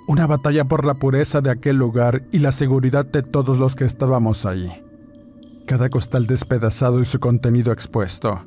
una 0.07 0.25
batalla 0.25 0.65
por 0.65 0.83
la 0.83 0.95
pureza 0.95 1.39
de 1.39 1.51
aquel 1.51 1.77
lugar 1.77 2.27
y 2.31 2.39
la 2.39 2.51
seguridad 2.51 3.05
de 3.05 3.21
todos 3.21 3.59
los 3.59 3.75
que 3.75 3.85
estábamos 3.85 4.47
ahí. 4.47 4.83
Cada 5.67 5.89
costal 5.89 6.25
despedazado 6.25 6.99
y 6.99 7.05
su 7.05 7.19
contenido 7.19 7.71
expuesto 7.71 8.43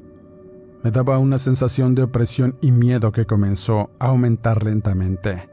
me 0.82 0.90
daba 0.90 1.18
una 1.18 1.38
sensación 1.38 1.94
de 1.94 2.02
opresión 2.02 2.58
y 2.60 2.72
miedo 2.72 3.12
que 3.12 3.24
comenzó 3.24 3.90
a 4.00 4.08
aumentar 4.08 4.64
lentamente, 4.64 5.48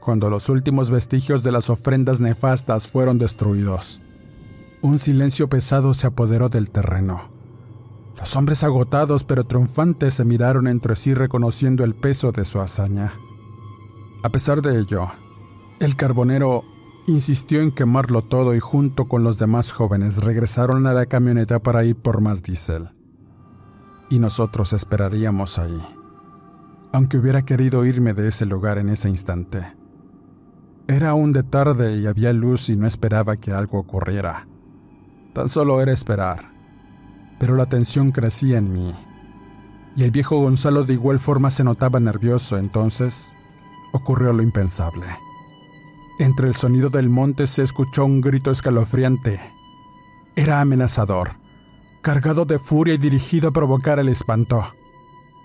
cuando 0.00 0.30
los 0.30 0.48
últimos 0.48 0.90
vestigios 0.90 1.42
de 1.42 1.52
las 1.52 1.68
ofrendas 1.68 2.18
nefastas 2.18 2.88
fueron 2.88 3.18
destruidos. 3.18 4.00
Un 4.80 4.98
silencio 4.98 5.48
pesado 5.50 5.92
se 5.92 6.06
apoderó 6.06 6.48
del 6.48 6.70
terreno. 6.70 7.39
Los 8.20 8.36
hombres 8.36 8.62
agotados 8.64 9.24
pero 9.24 9.44
triunfantes 9.44 10.14
se 10.14 10.26
miraron 10.26 10.68
entre 10.68 10.94
sí 10.94 11.14
reconociendo 11.14 11.84
el 11.84 11.94
peso 11.94 12.32
de 12.32 12.44
su 12.44 12.60
hazaña. 12.60 13.14
A 14.22 14.28
pesar 14.28 14.60
de 14.60 14.78
ello, 14.78 15.08
el 15.80 15.96
carbonero 15.96 16.62
insistió 17.06 17.62
en 17.62 17.72
quemarlo 17.72 18.20
todo 18.22 18.54
y 18.54 18.60
junto 18.60 19.08
con 19.08 19.24
los 19.24 19.38
demás 19.38 19.72
jóvenes 19.72 20.18
regresaron 20.22 20.86
a 20.86 20.92
la 20.92 21.06
camioneta 21.06 21.60
para 21.60 21.82
ir 21.84 21.96
por 21.96 22.20
más 22.20 22.42
diésel. 22.42 22.90
Y 24.10 24.18
nosotros 24.18 24.74
esperaríamos 24.74 25.58
ahí, 25.58 25.80
aunque 26.92 27.16
hubiera 27.16 27.42
querido 27.42 27.86
irme 27.86 28.12
de 28.12 28.28
ese 28.28 28.44
lugar 28.44 28.76
en 28.76 28.90
ese 28.90 29.08
instante. 29.08 29.74
Era 30.88 31.10
aún 31.10 31.32
de 31.32 31.42
tarde 31.42 31.96
y 31.96 32.06
había 32.06 32.34
luz 32.34 32.68
y 32.68 32.76
no 32.76 32.86
esperaba 32.86 33.38
que 33.38 33.52
algo 33.52 33.78
ocurriera. 33.78 34.46
Tan 35.32 35.48
solo 35.48 35.80
era 35.80 35.92
esperar. 35.92 36.49
Pero 37.40 37.56
la 37.56 37.66
tensión 37.66 38.12
crecía 38.12 38.58
en 38.58 38.72
mí. 38.72 38.94
Y 39.96 40.04
el 40.04 40.12
viejo 40.12 40.38
Gonzalo 40.38 40.84
de 40.84 40.92
igual 40.92 41.18
forma 41.18 41.50
se 41.50 41.64
notaba 41.64 41.98
nervioso, 41.98 42.58
entonces 42.58 43.32
ocurrió 43.92 44.32
lo 44.32 44.42
impensable. 44.42 45.06
Entre 46.18 46.46
el 46.46 46.54
sonido 46.54 46.90
del 46.90 47.08
monte 47.08 47.46
se 47.46 47.62
escuchó 47.62 48.04
un 48.04 48.20
grito 48.20 48.50
escalofriante. 48.50 49.40
Era 50.36 50.60
amenazador, 50.60 51.30
cargado 52.02 52.44
de 52.44 52.58
furia 52.58 52.94
y 52.94 52.98
dirigido 52.98 53.48
a 53.48 53.52
provocar 53.52 53.98
el 53.98 54.10
espanto. 54.10 54.62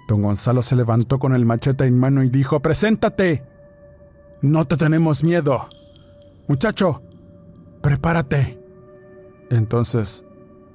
Don 0.09 0.21
Gonzalo 0.21 0.61
se 0.61 0.75
levantó 0.75 1.17
con 1.17 1.33
el 1.33 1.45
machete 1.45 1.85
en 1.85 1.97
mano 1.97 2.23
y 2.23 2.29
dijo, 2.29 2.59
Preséntate. 2.59 3.43
No 4.41 4.65
te 4.65 4.75
tenemos 4.75 5.23
miedo. 5.23 5.69
Muchacho, 6.47 7.01
prepárate. 7.81 8.59
Entonces, 9.49 10.25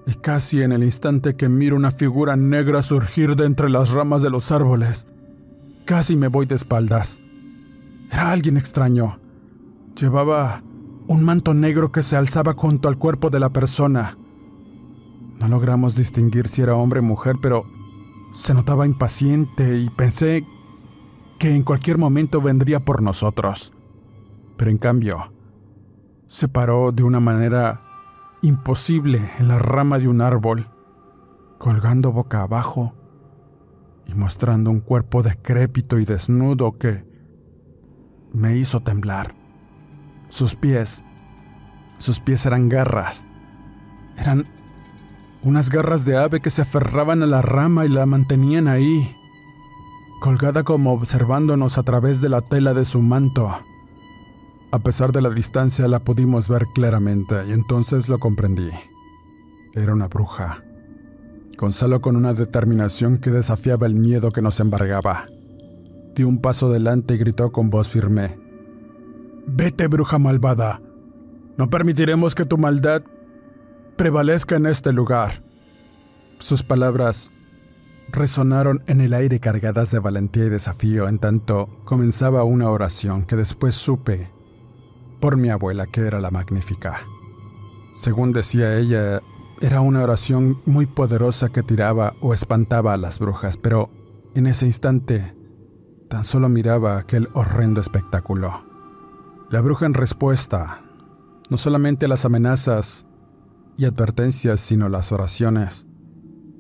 y 0.06 0.14
casi 0.14 0.62
en 0.62 0.72
el 0.72 0.84
instante 0.84 1.36
que 1.36 1.48
miro 1.48 1.76
una 1.76 1.90
figura 1.90 2.36
negra 2.36 2.82
surgir 2.82 3.36
de 3.36 3.46
entre 3.46 3.68
las 3.70 3.90
ramas 3.90 4.22
de 4.22 4.30
los 4.30 4.50
árboles, 4.50 5.06
casi 5.84 6.16
me 6.16 6.28
voy 6.28 6.46
de 6.46 6.54
espaldas. 6.54 7.20
Era 8.10 8.32
alguien 8.32 8.56
extraño. 8.56 9.18
Llevaba 9.96 10.62
un 11.06 11.22
manto 11.22 11.54
negro 11.54 11.92
que 11.92 12.02
se 12.02 12.16
alzaba 12.16 12.54
junto 12.54 12.88
al 12.88 12.98
cuerpo 12.98 13.30
de 13.30 13.40
la 13.40 13.50
persona. 13.50 14.16
No 15.40 15.48
logramos 15.48 15.96
distinguir 15.96 16.48
si 16.48 16.62
era 16.62 16.76
hombre 16.76 17.00
o 17.00 17.02
mujer, 17.02 17.36
pero 17.40 17.64
se 18.32 18.54
notaba 18.54 18.86
impaciente 18.86 19.78
y 19.78 19.90
pensé 19.90 20.44
que 21.38 21.54
en 21.54 21.62
cualquier 21.62 21.98
momento 21.98 22.40
vendría 22.40 22.80
por 22.80 23.02
nosotros. 23.02 23.72
Pero 24.56 24.70
en 24.70 24.78
cambio, 24.78 25.32
se 26.28 26.46
paró 26.48 26.92
de 26.92 27.02
una 27.02 27.18
manera 27.18 27.80
imposible 28.42 29.30
en 29.38 29.48
la 29.48 29.58
rama 29.58 29.98
de 29.98 30.08
un 30.08 30.20
árbol, 30.20 30.66
colgando 31.58 32.12
boca 32.12 32.42
abajo 32.42 32.94
y 34.06 34.14
mostrando 34.14 34.70
un 34.70 34.80
cuerpo 34.80 35.22
decrépito 35.22 35.98
y 35.98 36.04
desnudo 36.04 36.78
que 36.78 37.04
me 38.32 38.56
hizo 38.56 38.80
temblar. 38.80 39.34
Sus 40.28 40.54
pies, 40.54 41.04
sus 41.98 42.20
pies 42.20 42.46
eran 42.46 42.68
garras. 42.68 43.26
Eran 44.16 44.46
unas 45.42 45.70
garras 45.70 46.04
de 46.04 46.16
ave 46.16 46.40
que 46.40 46.50
se 46.50 46.62
aferraban 46.62 47.22
a 47.22 47.26
la 47.26 47.42
rama 47.42 47.86
y 47.86 47.88
la 47.88 48.06
mantenían 48.06 48.68
ahí, 48.68 49.16
colgada 50.20 50.62
como 50.62 50.92
observándonos 50.92 51.78
a 51.78 51.82
través 51.82 52.20
de 52.20 52.28
la 52.28 52.40
tela 52.40 52.74
de 52.74 52.84
su 52.84 53.00
manto. 53.00 53.50
A 54.72 54.78
pesar 54.78 55.12
de 55.12 55.20
la 55.20 55.30
distancia 55.30 55.88
la 55.88 56.00
pudimos 56.00 56.48
ver 56.48 56.66
claramente 56.74 57.34
y 57.48 57.52
entonces 57.52 58.08
lo 58.08 58.18
comprendí. 58.18 58.70
Era 59.74 59.92
una 59.92 60.08
bruja. 60.08 60.62
Gonzalo 61.58 62.00
con 62.00 62.16
una 62.16 62.32
determinación 62.32 63.18
que 63.18 63.30
desafiaba 63.30 63.86
el 63.86 63.94
miedo 63.94 64.30
que 64.30 64.42
nos 64.42 64.60
embargaba 64.60 65.26
dio 66.14 66.28
un 66.28 66.38
paso 66.38 66.66
adelante 66.66 67.14
y 67.14 67.18
gritó 67.18 67.52
con 67.52 67.70
voz 67.70 67.88
firme. 67.88 68.38
Vete, 69.46 69.86
bruja 69.86 70.18
malvada. 70.18 70.80
No 71.56 71.70
permitiremos 71.70 72.34
que 72.34 72.44
tu 72.44 72.58
maldad 72.58 73.02
prevalezca 73.96 74.56
en 74.56 74.66
este 74.66 74.92
lugar. 74.92 75.42
Sus 76.38 76.62
palabras 76.62 77.30
resonaron 78.08 78.82
en 78.86 79.00
el 79.00 79.14
aire 79.14 79.40
cargadas 79.40 79.90
de 79.90 79.98
valentía 79.98 80.46
y 80.46 80.48
desafío 80.48 81.08
en 81.08 81.18
tanto 81.18 81.68
comenzaba 81.84 82.44
una 82.44 82.70
oración 82.70 83.24
que 83.24 83.36
después 83.36 83.74
supe 83.74 84.30
por 85.20 85.36
mi 85.36 85.50
abuela 85.50 85.86
que 85.86 86.00
era 86.00 86.20
la 86.20 86.30
magnífica. 86.30 87.00
Según 87.94 88.32
decía 88.32 88.76
ella, 88.76 89.20
era 89.60 89.80
una 89.80 90.02
oración 90.02 90.60
muy 90.64 90.86
poderosa 90.86 91.50
que 91.50 91.62
tiraba 91.62 92.14
o 92.20 92.34
espantaba 92.34 92.94
a 92.94 92.96
las 92.96 93.18
brujas, 93.18 93.56
pero 93.56 93.90
en 94.34 94.46
ese 94.46 94.66
instante 94.66 95.34
Tan 96.10 96.24
solo 96.24 96.48
miraba 96.48 96.98
aquel 96.98 97.28
horrendo 97.34 97.80
espectáculo. 97.80 98.64
La 99.48 99.60
bruja 99.60 99.86
en 99.86 99.94
respuesta, 99.94 100.82
no 101.48 101.56
solamente 101.56 102.06
a 102.06 102.08
las 102.08 102.24
amenazas 102.24 103.06
y 103.76 103.84
advertencias, 103.84 104.60
sino 104.60 104.88
las 104.88 105.12
oraciones, 105.12 105.86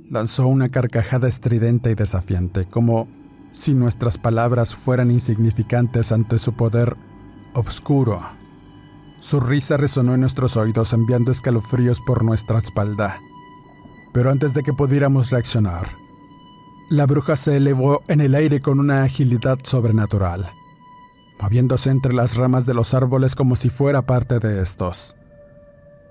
lanzó 0.08 0.46
una 0.46 0.68
carcajada 0.68 1.26
estridente 1.26 1.90
y 1.90 1.96
desafiante, 1.96 2.66
como 2.66 3.08
si 3.50 3.74
nuestras 3.74 4.18
palabras 4.18 4.76
fueran 4.76 5.10
insignificantes 5.10 6.12
ante 6.12 6.38
su 6.38 6.52
poder 6.52 6.96
obscuro. 7.52 8.22
Su 9.20 9.38
risa 9.38 9.76
resonó 9.76 10.14
en 10.14 10.20
nuestros 10.20 10.56
oídos 10.56 10.94
enviando 10.94 11.30
escalofríos 11.30 12.00
por 12.00 12.24
nuestra 12.24 12.58
espalda. 12.58 13.20
Pero 14.14 14.30
antes 14.30 14.54
de 14.54 14.62
que 14.62 14.72
pudiéramos 14.72 15.30
reaccionar, 15.30 15.88
la 16.88 17.06
bruja 17.06 17.36
se 17.36 17.58
elevó 17.58 18.02
en 18.08 18.22
el 18.22 18.34
aire 18.34 18.60
con 18.60 18.80
una 18.80 19.04
agilidad 19.04 19.58
sobrenatural, 19.62 20.50
moviéndose 21.40 21.90
entre 21.90 22.14
las 22.14 22.36
ramas 22.36 22.64
de 22.64 22.74
los 22.74 22.94
árboles 22.94 23.36
como 23.36 23.56
si 23.56 23.68
fuera 23.68 24.02
parte 24.02 24.38
de 24.40 24.62
estos. 24.62 25.14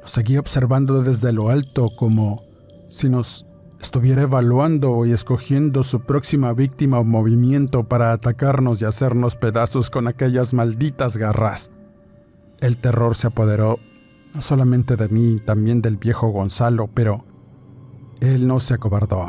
Nos 0.02 0.12
seguía 0.12 0.40
observando 0.40 1.02
desde 1.02 1.34
lo 1.34 1.50
alto 1.50 1.90
como 1.98 2.44
si 2.88 3.10
nos 3.10 3.46
estuviera 3.82 4.22
evaluando 4.22 5.06
y 5.06 5.14
escogiendo 5.14 5.84
su 5.84 6.02
próxima 6.02 6.54
víctima 6.54 7.00
o 7.00 7.04
movimiento 7.04 7.86
para 7.86 8.14
atacarnos 8.14 8.82
y 8.82 8.86
hacernos 8.86 9.36
pedazos 9.36 9.90
con 9.90 10.08
aquellas 10.08 10.54
malditas 10.54 11.18
garras. 11.18 11.72
El 12.62 12.78
terror 12.78 13.16
se 13.16 13.28
apoderó 13.28 13.80
no 14.34 14.42
solamente 14.42 14.96
de 14.96 15.10
mí, 15.10 15.40
también 15.40 15.82
del 15.82 15.98
viejo 15.98 16.28
Gonzalo, 16.30 16.88
pero 16.94 17.26
él 18.20 18.48
no 18.48 18.60
se 18.60 18.76
acobardó. 18.76 19.28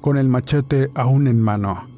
Con 0.00 0.16
el 0.16 0.28
machete 0.28 0.90
aún 0.94 1.26
en 1.26 1.40
mano, 1.40 1.88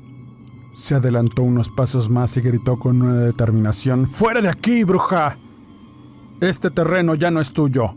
se 0.72 0.94
adelantó 0.94 1.42
unos 1.42 1.68
pasos 1.68 2.08
más 2.08 2.36
y 2.36 2.40
gritó 2.40 2.78
con 2.78 3.02
una 3.02 3.16
determinación, 3.16 4.06
¡Fuera 4.06 4.40
de 4.40 4.48
aquí, 4.48 4.84
bruja! 4.84 5.38
Este 6.40 6.70
terreno 6.70 7.14
ya 7.14 7.30
no 7.30 7.40
es 7.40 7.52
tuyo. 7.52 7.94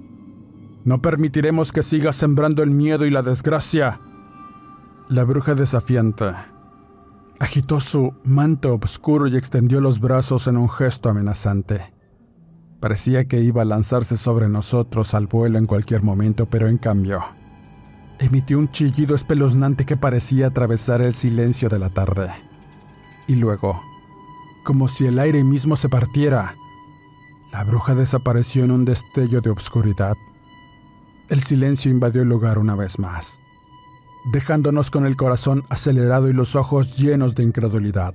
No 0.84 1.02
permitiremos 1.02 1.72
que 1.72 1.84
sigas 1.84 2.16
sembrando 2.16 2.64
el 2.64 2.70
miedo 2.70 3.06
y 3.06 3.10
la 3.10 3.24
desgracia. 3.24 4.00
La 5.10 5.24
bruja 5.24 5.56
desafiante 5.56 6.26
agitó 7.40 7.80
su 7.80 8.14
manto 8.24 8.80
oscuro 8.82 9.28
y 9.28 9.36
extendió 9.36 9.82
los 9.82 10.00
brazos 10.00 10.48
en 10.48 10.58
un 10.58 10.70
gesto 10.70 11.10
amenazante. 11.10 11.95
Parecía 12.86 13.26
que 13.26 13.42
iba 13.42 13.64
a 13.64 13.66
lanzarse 13.66 14.16
sobre 14.16 14.48
nosotros 14.48 15.16
al 15.16 15.26
vuelo 15.26 15.58
en 15.58 15.66
cualquier 15.66 16.04
momento, 16.04 16.46
pero 16.46 16.68
en 16.68 16.78
cambio, 16.78 17.26
emitió 18.20 18.60
un 18.60 18.70
chillido 18.70 19.16
espeluznante 19.16 19.88
que 19.88 19.98
parecía 19.98 20.46
atravesar 20.46 21.02
el 21.02 21.12
silencio 21.12 21.68
de 21.68 21.80
la 21.80 21.90
tarde. 21.90 22.30
Y 23.26 23.38
luego, 23.38 23.82
como 24.64 24.88
si 24.88 25.08
el 25.08 25.18
aire 25.18 25.44
mismo 25.44 25.76
se 25.76 25.90
partiera, 25.90 26.54
la 27.52 27.64
bruja 27.64 27.96
desapareció 27.96 28.64
en 28.66 28.70
un 28.70 28.86
destello 28.86 29.42
de 29.42 29.50
obscuridad 29.50 30.16
el 31.30 31.42
silencio 31.42 31.90
invadió 31.90 32.22
el 32.22 32.30
lugar 32.30 32.60
una 32.60 32.76
vez 32.76 33.00
más, 33.00 33.42
dejándonos 34.32 34.92
con 34.92 35.08
el 35.08 35.16
corazón 35.16 35.64
acelerado 35.70 36.30
y 36.30 36.34
los 36.34 36.56
ojos 36.56 36.96
llenos 36.96 37.34
de 37.34 37.42
incredulidad. 37.42 38.14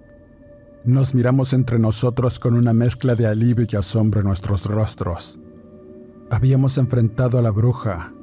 Nos 0.84 1.14
miramos 1.14 1.52
entre 1.52 1.78
nosotros 1.78 2.40
con 2.40 2.54
una 2.54 2.72
mezcla 2.72 3.14
de 3.14 3.26
alivio 3.26 3.66
y 3.70 3.76
asombro 3.76 4.20
en 4.20 4.26
nuestros 4.26 4.64
rostros. 4.64 5.38
Habíamos 6.30 6.78
enfrentado 6.78 7.38
a 7.38 7.42
la 7.42 7.50
bruja, 7.50 8.14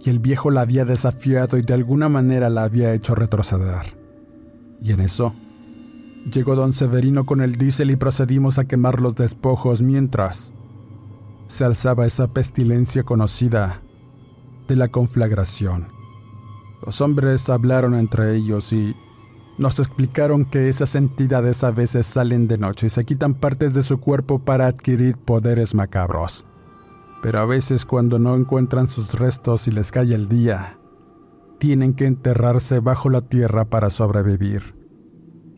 y 0.00 0.08
el 0.08 0.20
viejo 0.20 0.52
la 0.52 0.60
había 0.60 0.84
desafiado 0.84 1.58
y 1.58 1.62
de 1.62 1.74
alguna 1.74 2.08
manera 2.08 2.48
la 2.48 2.62
había 2.62 2.94
hecho 2.94 3.16
retroceder. 3.16 3.96
Y 4.80 4.92
en 4.92 5.00
eso, 5.00 5.34
llegó 6.32 6.54
don 6.54 6.72
Severino 6.72 7.26
con 7.26 7.40
el 7.40 7.56
diésel 7.56 7.90
y 7.90 7.96
procedimos 7.96 8.58
a 8.58 8.66
quemar 8.66 9.00
los 9.00 9.16
despojos 9.16 9.82
mientras 9.82 10.54
se 11.48 11.64
alzaba 11.64 12.06
esa 12.06 12.28
pestilencia 12.28 13.02
conocida 13.02 13.82
de 14.68 14.76
la 14.76 14.88
conflagración. 14.88 15.88
Los 16.86 17.00
hombres 17.00 17.50
hablaron 17.50 17.96
entre 17.96 18.36
ellos 18.36 18.72
y 18.72 18.94
nos 19.60 19.78
explicaron 19.78 20.46
que 20.46 20.70
esas 20.70 20.94
entidades 20.94 21.62
a 21.64 21.70
veces 21.70 22.06
salen 22.06 22.48
de 22.48 22.56
noche 22.56 22.86
y 22.86 22.90
se 22.90 23.04
quitan 23.04 23.34
partes 23.34 23.74
de 23.74 23.82
su 23.82 24.00
cuerpo 24.00 24.38
para 24.38 24.66
adquirir 24.66 25.18
poderes 25.18 25.74
macabros. 25.74 26.46
Pero 27.22 27.40
a 27.40 27.44
veces 27.44 27.84
cuando 27.84 28.18
no 28.18 28.34
encuentran 28.34 28.86
sus 28.86 29.12
restos 29.18 29.68
y 29.68 29.70
les 29.70 29.92
cae 29.92 30.14
el 30.14 30.28
día, 30.28 30.78
tienen 31.58 31.92
que 31.92 32.06
enterrarse 32.06 32.80
bajo 32.80 33.10
la 33.10 33.20
tierra 33.20 33.66
para 33.66 33.90
sobrevivir. 33.90 34.74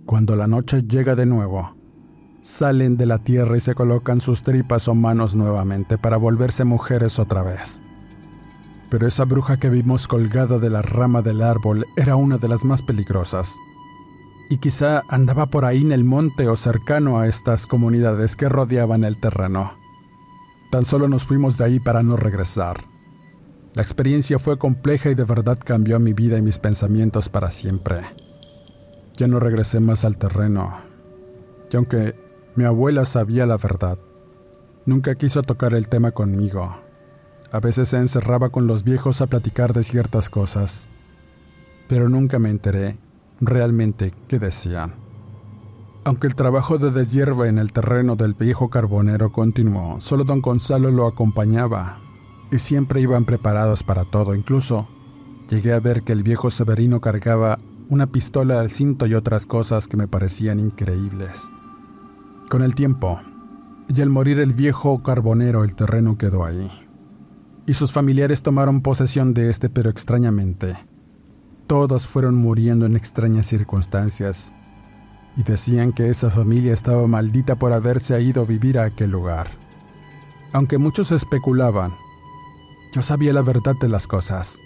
Cuando 0.04 0.34
la 0.34 0.48
noche 0.48 0.82
llega 0.82 1.14
de 1.14 1.26
nuevo, 1.26 1.76
salen 2.40 2.96
de 2.96 3.06
la 3.06 3.18
tierra 3.18 3.56
y 3.56 3.60
se 3.60 3.76
colocan 3.76 4.20
sus 4.20 4.42
tripas 4.42 4.88
o 4.88 4.96
manos 4.96 5.36
nuevamente 5.36 5.96
para 5.96 6.16
volverse 6.16 6.64
mujeres 6.64 7.20
otra 7.20 7.44
vez 7.44 7.80
pero 8.90 9.06
esa 9.06 9.24
bruja 9.24 9.56
que 9.56 9.70
vimos 9.70 10.06
colgada 10.06 10.58
de 10.58 10.68
la 10.68 10.82
rama 10.82 11.22
del 11.22 11.40
árbol 11.40 11.86
era 11.96 12.14
una 12.14 12.36
de 12.36 12.46
las 12.46 12.62
más 12.62 12.82
peligrosas. 12.82 13.56
Y 14.52 14.58
quizá 14.58 15.02
andaba 15.08 15.46
por 15.46 15.64
ahí 15.64 15.80
en 15.80 15.92
el 15.92 16.04
monte 16.04 16.46
o 16.46 16.56
cercano 16.56 17.18
a 17.18 17.26
estas 17.26 17.66
comunidades 17.66 18.36
que 18.36 18.50
rodeaban 18.50 19.02
el 19.02 19.18
terreno. 19.18 19.78
Tan 20.70 20.84
solo 20.84 21.08
nos 21.08 21.24
fuimos 21.24 21.56
de 21.56 21.64
ahí 21.64 21.80
para 21.80 22.02
no 22.02 22.18
regresar. 22.18 22.84
La 23.72 23.80
experiencia 23.80 24.38
fue 24.38 24.58
compleja 24.58 25.08
y 25.08 25.14
de 25.14 25.24
verdad 25.24 25.56
cambió 25.58 25.98
mi 26.00 26.12
vida 26.12 26.36
y 26.36 26.42
mis 26.42 26.58
pensamientos 26.58 27.30
para 27.30 27.50
siempre. 27.50 28.02
Ya 29.16 29.26
no 29.26 29.40
regresé 29.40 29.80
más 29.80 30.04
al 30.04 30.18
terreno. 30.18 30.76
Y 31.70 31.76
aunque 31.76 32.14
mi 32.54 32.64
abuela 32.64 33.06
sabía 33.06 33.46
la 33.46 33.56
verdad, 33.56 33.98
nunca 34.84 35.14
quiso 35.14 35.42
tocar 35.42 35.72
el 35.72 35.88
tema 35.88 36.10
conmigo. 36.10 36.76
A 37.50 37.60
veces 37.60 37.88
se 37.88 37.96
encerraba 37.96 38.50
con 38.50 38.66
los 38.66 38.84
viejos 38.84 39.22
a 39.22 39.28
platicar 39.28 39.72
de 39.72 39.82
ciertas 39.82 40.28
cosas, 40.28 40.90
pero 41.88 42.10
nunca 42.10 42.38
me 42.38 42.50
enteré 42.50 42.98
realmente 43.42 44.14
qué 44.28 44.38
decían. 44.38 44.94
Aunque 46.04 46.26
el 46.26 46.34
trabajo 46.34 46.78
de 46.78 46.90
deshierva 46.90 47.48
en 47.48 47.58
el 47.58 47.72
terreno 47.72 48.16
del 48.16 48.34
viejo 48.34 48.70
carbonero 48.70 49.30
continuó, 49.30 50.00
solo 50.00 50.24
don 50.24 50.40
Gonzalo 50.40 50.90
lo 50.90 51.06
acompañaba 51.06 52.00
y 52.50 52.58
siempre 52.58 53.00
iban 53.00 53.24
preparados 53.24 53.82
para 53.82 54.04
todo. 54.04 54.34
Incluso 54.34 54.88
llegué 55.48 55.74
a 55.74 55.80
ver 55.80 56.02
que 56.02 56.12
el 56.12 56.22
viejo 56.22 56.50
Severino 56.50 57.00
cargaba 57.00 57.58
una 57.88 58.06
pistola 58.06 58.60
al 58.60 58.70
cinto 58.70 59.06
y 59.06 59.14
otras 59.14 59.46
cosas 59.46 59.86
que 59.86 59.96
me 59.96 60.08
parecían 60.08 60.58
increíbles. 60.58 61.50
Con 62.48 62.62
el 62.62 62.74
tiempo, 62.74 63.20
y 63.88 64.00
al 64.00 64.10
morir 64.10 64.40
el 64.40 64.54
viejo 64.54 65.02
carbonero, 65.02 65.64
el 65.64 65.74
terreno 65.74 66.16
quedó 66.16 66.44
ahí 66.44 66.70
y 67.66 67.74
sus 67.74 67.92
familiares 67.92 68.42
tomaron 68.42 68.80
posesión 68.80 69.34
de 69.34 69.50
este, 69.50 69.70
pero 69.70 69.90
extrañamente. 69.90 70.76
Todos 71.72 72.06
fueron 72.06 72.34
muriendo 72.34 72.84
en 72.84 72.96
extrañas 72.96 73.46
circunstancias 73.46 74.54
y 75.38 75.42
decían 75.42 75.94
que 75.94 76.10
esa 76.10 76.28
familia 76.28 76.74
estaba 76.74 77.06
maldita 77.06 77.56
por 77.56 77.72
haberse 77.72 78.20
ido 78.20 78.42
a 78.42 78.44
vivir 78.44 78.78
a 78.78 78.84
aquel 78.84 79.10
lugar. 79.10 79.46
Aunque 80.52 80.76
muchos 80.76 81.12
especulaban, 81.12 81.94
yo 82.92 83.00
sabía 83.00 83.32
la 83.32 83.40
verdad 83.40 83.74
de 83.80 83.88
las 83.88 84.06
cosas 84.06 84.58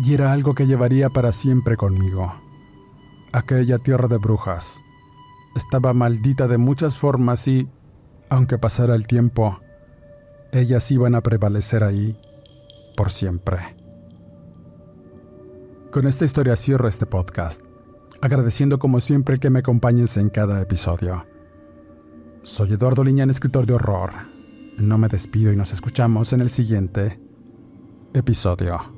y 0.00 0.12
era 0.12 0.32
algo 0.32 0.56
que 0.56 0.66
llevaría 0.66 1.08
para 1.08 1.30
siempre 1.30 1.76
conmigo. 1.76 2.34
Aquella 3.30 3.78
tierra 3.78 4.08
de 4.08 4.16
brujas 4.16 4.82
estaba 5.54 5.92
maldita 5.92 6.48
de 6.48 6.58
muchas 6.58 6.96
formas 6.96 7.46
y, 7.46 7.68
aunque 8.28 8.58
pasara 8.58 8.96
el 8.96 9.06
tiempo, 9.06 9.60
ellas 10.50 10.90
iban 10.90 11.14
a 11.14 11.20
prevalecer 11.20 11.84
ahí 11.84 12.18
por 12.96 13.12
siempre. 13.12 13.77
Con 15.90 16.06
esta 16.06 16.26
historia 16.26 16.54
cierro 16.54 16.86
este 16.86 17.06
podcast, 17.06 17.64
agradeciendo 18.20 18.78
como 18.78 19.00
siempre 19.00 19.38
que 19.38 19.48
me 19.48 19.60
acompañes 19.60 20.18
en 20.18 20.28
cada 20.28 20.60
episodio. 20.60 21.26
Soy 22.42 22.74
Eduardo 22.74 23.02
Liñán, 23.02 23.30
escritor 23.30 23.64
de 23.64 23.72
horror. 23.72 24.10
No 24.76 24.98
me 24.98 25.08
despido 25.08 25.50
y 25.50 25.56
nos 25.56 25.72
escuchamos 25.72 26.34
en 26.34 26.42
el 26.42 26.50
siguiente 26.50 27.18
episodio. 28.12 28.97